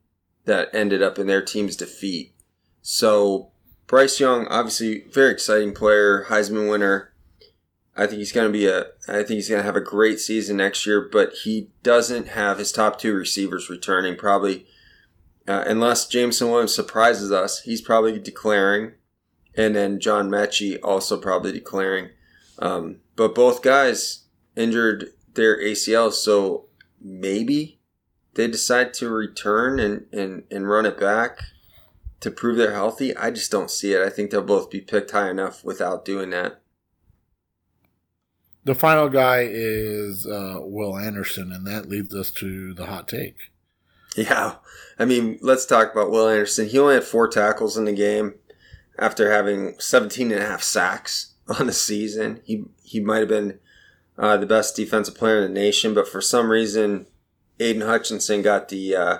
[0.45, 2.33] that ended up in their team's defeat.
[2.81, 3.51] So
[3.87, 7.13] Bryce Young, obviously very exciting player, Heisman winner.
[7.95, 8.85] I think he's going to be a.
[9.07, 12.57] I think he's going to have a great season next year, but he doesn't have
[12.57, 14.15] his top two receivers returning.
[14.15, 14.65] Probably
[15.51, 18.93] uh, unless Jameson Williams surprises us, he's probably declaring,
[19.53, 22.11] and then John Metchie also probably declaring.
[22.59, 26.67] Um, but both guys injured their ACLs, so
[27.01, 27.81] maybe
[28.35, 31.39] they decide to return and, and, and run it back
[32.21, 34.01] to prove they're healthy, I just don't see it.
[34.01, 36.61] I think they'll both be picked high enough without doing that.
[38.63, 43.35] The final guy is uh, Will Anderson, and that leads us to the hot take.
[44.15, 44.55] Yeah.
[45.01, 46.69] I mean, let's talk about Will Anderson.
[46.69, 48.35] He only had four tackles in the game
[48.99, 52.39] after having 17 and a half sacks on the season.
[52.43, 53.57] He, he might have been
[54.15, 57.07] uh, the best defensive player in the nation, but for some reason,
[57.59, 59.17] Aidan Hutchinson got the uh,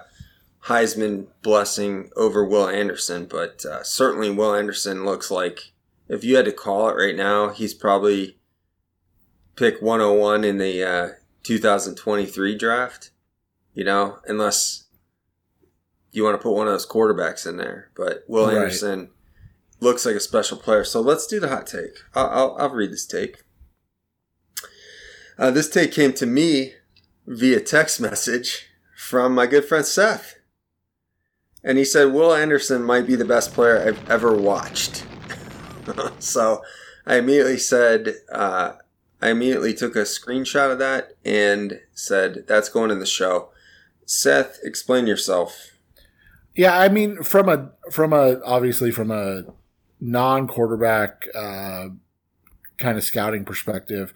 [0.65, 3.25] Heisman blessing over Will Anderson.
[3.25, 5.71] But uh, certainly, Will Anderson looks like,
[6.07, 8.38] if you had to call it right now, he's probably
[9.55, 11.09] pick 101 in the uh,
[11.41, 13.09] 2023 draft,
[13.73, 14.80] you know, unless
[16.12, 17.89] you want to put one of those quarterbacks in there.
[17.95, 18.55] But Will right.
[18.55, 19.09] Anderson
[19.80, 20.84] looks like a special player.
[20.84, 21.97] So let's do the hot take.
[22.14, 23.43] I'll, I'll, I'll read this take.
[25.38, 26.74] Uh, this take came to me
[27.26, 30.36] via text message from my good friend Seth.
[31.64, 35.05] And he said, Will Anderson might be the best player I've ever watched.
[36.20, 36.64] so
[37.05, 38.74] I immediately said, uh,
[39.22, 43.49] I immediately took a screenshot of that and said, that's going in the show.
[44.05, 45.70] Seth, explain yourself.
[46.56, 49.43] Yeah, I mean, from a, from a, obviously from a
[49.99, 51.89] non quarterback, uh,
[52.78, 54.14] kind of scouting perspective,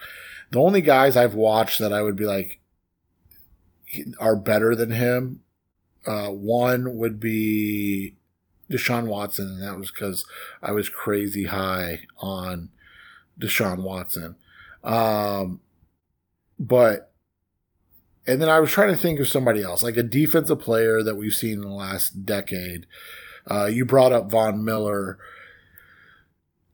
[0.51, 2.59] the only guys I've watched that I would be like
[4.19, 5.41] are better than him,
[6.05, 8.15] uh, one would be
[8.69, 10.25] Deshaun Watson, and that was because
[10.61, 12.69] I was crazy high on
[13.39, 14.35] Deshaun Watson.
[14.83, 15.61] Um,
[16.59, 17.11] but
[18.27, 21.15] and then I was trying to think of somebody else, like a defensive player that
[21.15, 22.85] we've seen in the last decade.
[23.49, 25.19] Uh, you brought up Von Miller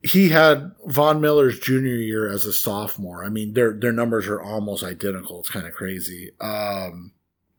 [0.04, 3.24] he had Von Miller's junior year as a sophomore.
[3.24, 5.40] I mean, their their numbers are almost identical.
[5.40, 6.32] It's kind of crazy.
[6.40, 7.12] Um,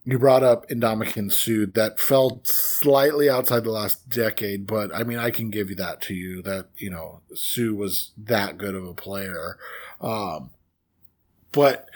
[0.05, 5.19] you brought up Ndamukong Suh That fell slightly outside the last decade, but I mean,
[5.19, 6.43] I can give you that to you.
[6.43, 9.57] That you know, Suh was that good of a player.
[10.01, 10.51] Um,
[11.53, 11.89] but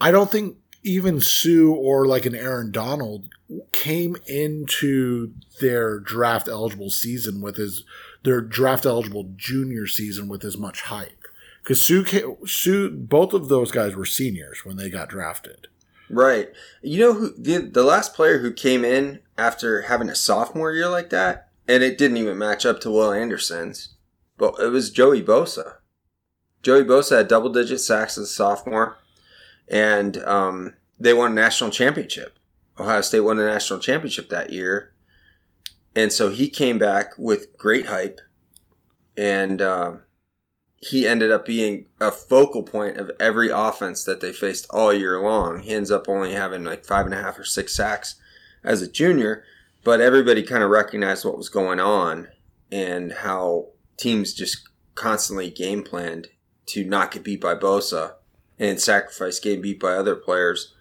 [0.00, 3.28] I don't think even Suh or like an Aaron Donald
[3.72, 7.84] came into their draft eligible season with his
[8.22, 11.26] their draft eligible junior season with as much hype.
[11.62, 12.04] Because Suh,
[12.44, 15.68] Suh, both of those guys were seniors when they got drafted.
[16.08, 16.50] Right.
[16.82, 20.88] You know who the the last player who came in after having a sophomore year
[20.88, 23.94] like that, and it didn't even match up to Will Anderson's,
[24.38, 25.78] but it was Joey Bosa.
[26.62, 28.98] Joey Bosa had double digit sacks as a sophomore,
[29.68, 32.38] and um, they won a national championship.
[32.78, 34.92] Ohio State won a national championship that year,
[35.94, 38.20] and so he came back with great hype,
[39.16, 39.92] and uh,
[40.76, 45.20] he ended up being a focal point of every offense that they faced all year
[45.20, 45.60] long.
[45.60, 48.16] He ends up only having like five and a half or six sacks
[48.62, 49.44] as a junior,
[49.84, 52.28] but everybody kind of recognized what was going on
[52.70, 56.28] and how teams just constantly game planned
[56.66, 58.14] to not get beat by Bosa
[58.58, 60.74] and sacrifice getting beat by other players.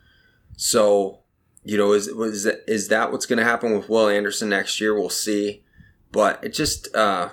[0.56, 1.22] So
[1.66, 4.80] you know, is is that, is that what's going to happen with Will Anderson next
[4.80, 4.94] year?
[4.94, 5.64] We'll see.
[6.12, 7.30] But it just uh,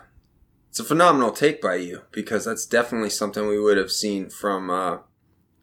[0.70, 4.70] it's a phenomenal take by you because that's definitely something we would have seen from
[4.70, 4.98] uh,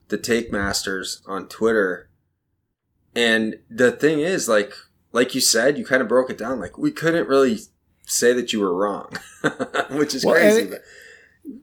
[0.10, 2.10] the take masters on Twitter.
[3.16, 4.72] And the thing is, like
[5.12, 6.60] like you said, you kind of broke it down.
[6.60, 7.58] Like we couldn't really
[8.06, 9.12] say that you were wrong,
[9.90, 10.74] which is well, crazy.
[10.74, 10.82] It,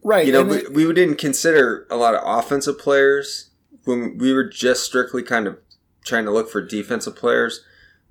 [0.03, 0.27] right.
[0.27, 3.51] You know, we, it, we didn't consider a lot of offensive players
[3.85, 5.59] when we were just strictly kind of
[6.07, 7.63] trying to look for defensive players.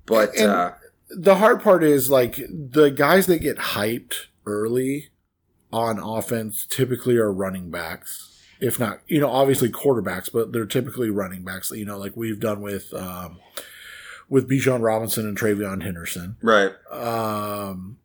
[0.04, 0.72] But uh,
[1.10, 5.08] the hard part is like the guys that get hyped early
[5.72, 8.32] on offense typically are running backs.
[8.60, 11.70] If not, you know, obviously quarterbacks, but they're typically running backs.
[11.72, 13.38] You know, like we've done with um,
[14.28, 16.72] with Bijan Robinson and TreVeyon Henderson, right?
[16.90, 17.98] Um,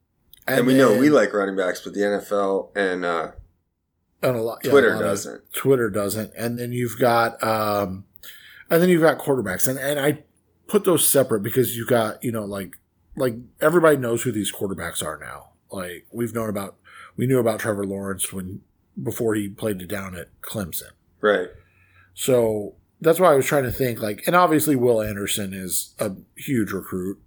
[0.48, 3.32] and, and we then, know we like running backs, but the NFL and uh,
[4.22, 5.54] and a lot, Twitter yeah, a lot doesn't.
[5.54, 8.06] Twitter doesn't, and then you've got um,
[8.72, 10.24] and then you've got quarterbacks, and and I
[10.68, 12.78] put those separate because you got you know like
[13.16, 15.50] like everybody knows who these quarterbacks are now.
[15.72, 16.78] Like we've known about
[17.18, 18.62] we knew about Trevor Lawrence when
[19.02, 20.92] before he played it down at Clemson.
[21.20, 21.50] Right.
[22.14, 26.14] So that's why I was trying to think like and obviously Will Anderson is a
[26.36, 27.22] huge recruit.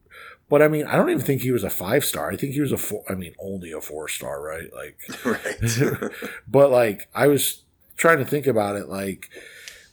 [0.49, 2.31] But I mean, I don't even think he was a five star.
[2.31, 3.03] I think he was a four.
[3.09, 4.73] I mean, only a four star, right?
[4.73, 6.11] Like, right.
[6.49, 7.65] but like, I was
[7.97, 8.89] trying to think about it.
[8.89, 9.31] Like,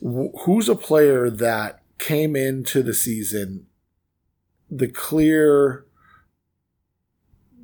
[0.02, 3.68] who's a player that came into the season
[4.70, 5.86] the clear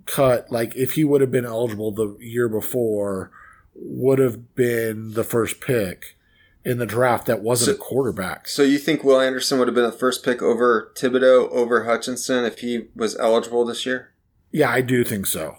[0.06, 3.32] cut like if he would have been eligible the year before
[3.74, 6.16] would have been the first pick
[6.64, 8.48] in the draft that wasn't So- a quarterback.
[8.48, 12.44] So you think Will Anderson would have been the first pick over Thibodeaux over Hutchinson
[12.46, 14.10] if he was eligible this year?
[14.52, 15.56] Yeah, I do think so.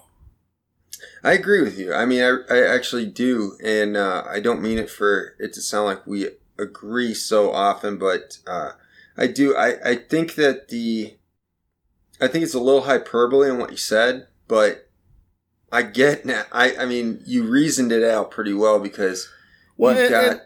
[1.22, 1.94] I agree with you.
[1.94, 5.60] I mean, I, I actually do, and uh, I don't mean it for it to
[5.62, 8.72] sound like we agree so often, but uh,
[9.16, 9.56] I do.
[9.56, 11.14] I, I think that the,
[12.20, 14.88] I think it's a little hyperbole in what you said, but
[15.70, 16.44] I get now.
[16.52, 19.28] I I mean, you reasoned it out pretty well because
[19.76, 20.24] Well, you've and- got.
[20.32, 20.40] and-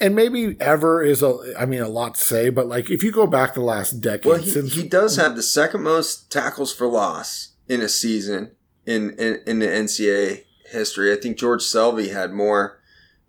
[0.00, 3.12] And maybe ever is a, I mean, a lot to say, but like if you
[3.12, 6.72] go back the last decade Well, he, since he does have the second most tackles
[6.74, 8.50] for loss in a season
[8.84, 11.12] in, in, in the NCAA history.
[11.12, 12.80] I think George Selvie had more,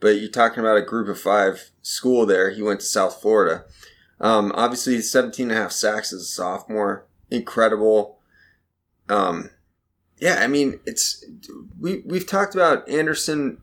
[0.03, 2.51] but you're talking about a group of five school there.
[2.51, 3.63] He went to South Florida.
[4.19, 7.05] Um, obviously, 17 and a half sacks as a sophomore.
[7.31, 8.19] Incredible.
[9.07, 9.49] Um,
[10.19, 11.23] yeah, I mean, it's
[11.79, 13.61] we we've talked about Anderson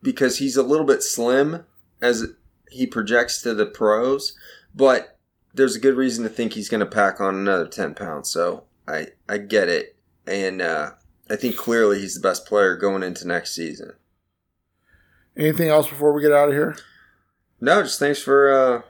[0.00, 1.66] because he's a little bit slim
[2.00, 2.24] as
[2.70, 4.36] he projects to the pros,
[4.72, 5.18] but
[5.52, 8.30] there's a good reason to think he's going to pack on another 10 pounds.
[8.30, 9.96] So I, I get it.
[10.24, 10.92] And uh,
[11.28, 13.94] I think clearly he's the best player going into next season.
[15.36, 16.76] Anything else before we get out of here?
[17.60, 18.82] No, just thanks for uh,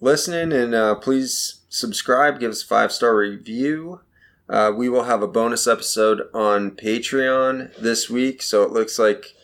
[0.00, 0.52] listening.
[0.52, 4.00] And uh, please subscribe, give us a five star review.
[4.48, 8.42] Uh, we will have a bonus episode on Patreon this week.
[8.42, 9.34] So it looks like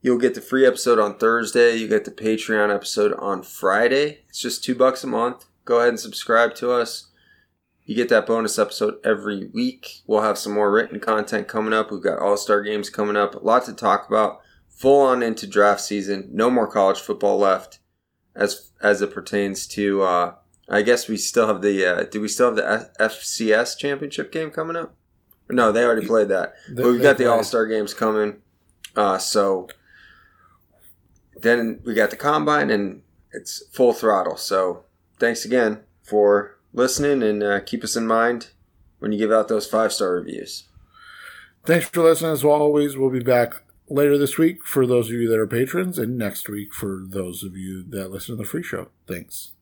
[0.00, 1.76] you'll get the free episode on Thursday.
[1.76, 4.20] You get the Patreon episode on Friday.
[4.28, 5.44] It's just two bucks a month.
[5.64, 7.08] Go ahead and subscribe to us.
[7.84, 10.02] You get that bonus episode every week.
[10.06, 11.90] We'll have some more written content coming up.
[11.90, 13.34] We've got All Star games coming up.
[13.34, 14.40] A lot to talk about.
[14.74, 16.28] Full on into draft season.
[16.32, 17.78] No more college football left,
[18.34, 20.02] as as it pertains to.
[20.02, 20.34] Uh,
[20.68, 21.84] I guess we still have the.
[21.86, 24.94] Uh, do we still have the F- FCS championship game coming up?
[25.48, 26.54] No, they already played that.
[26.68, 27.30] They- but we've got the.
[27.30, 28.42] All Star games coming.
[28.96, 29.68] Uh, so
[31.40, 33.02] then we got the combine, and
[33.32, 34.36] it's full throttle.
[34.36, 34.84] So
[35.18, 38.50] thanks again for listening, and uh, keep us in mind
[38.98, 40.64] when you give out those five star reviews.
[41.66, 42.32] Thanks for listening.
[42.32, 43.62] As always, we'll be back
[43.94, 47.44] later this week for those of you that are patrons, and next week for those
[47.44, 48.88] of you that listen to the free show.
[49.06, 49.52] Thanks.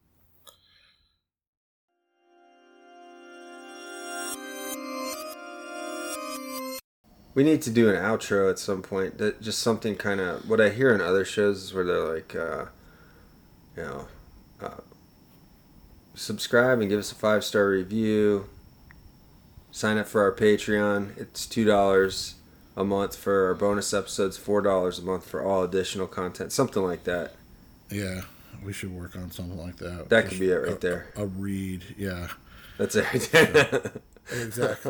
[7.34, 9.18] We need to do an outro at some point.
[9.18, 12.34] That just something kind of what I hear in other shows is where they're like,
[12.34, 12.66] uh,
[13.76, 14.08] you know,
[14.60, 14.80] uh,
[16.14, 18.48] subscribe and give us a five star review.
[19.70, 21.18] Sign up for our Patreon.
[21.18, 22.34] It's two dollars
[22.76, 24.36] a month for our bonus episodes.
[24.36, 26.52] Four dollars a month for all additional content.
[26.52, 27.34] Something like that.
[27.90, 28.22] Yeah,
[28.64, 30.08] we should work on something like that.
[30.08, 31.08] That could be it right there.
[31.16, 32.28] A read, yeah,
[32.78, 33.06] That's it.
[34.32, 34.76] exactly.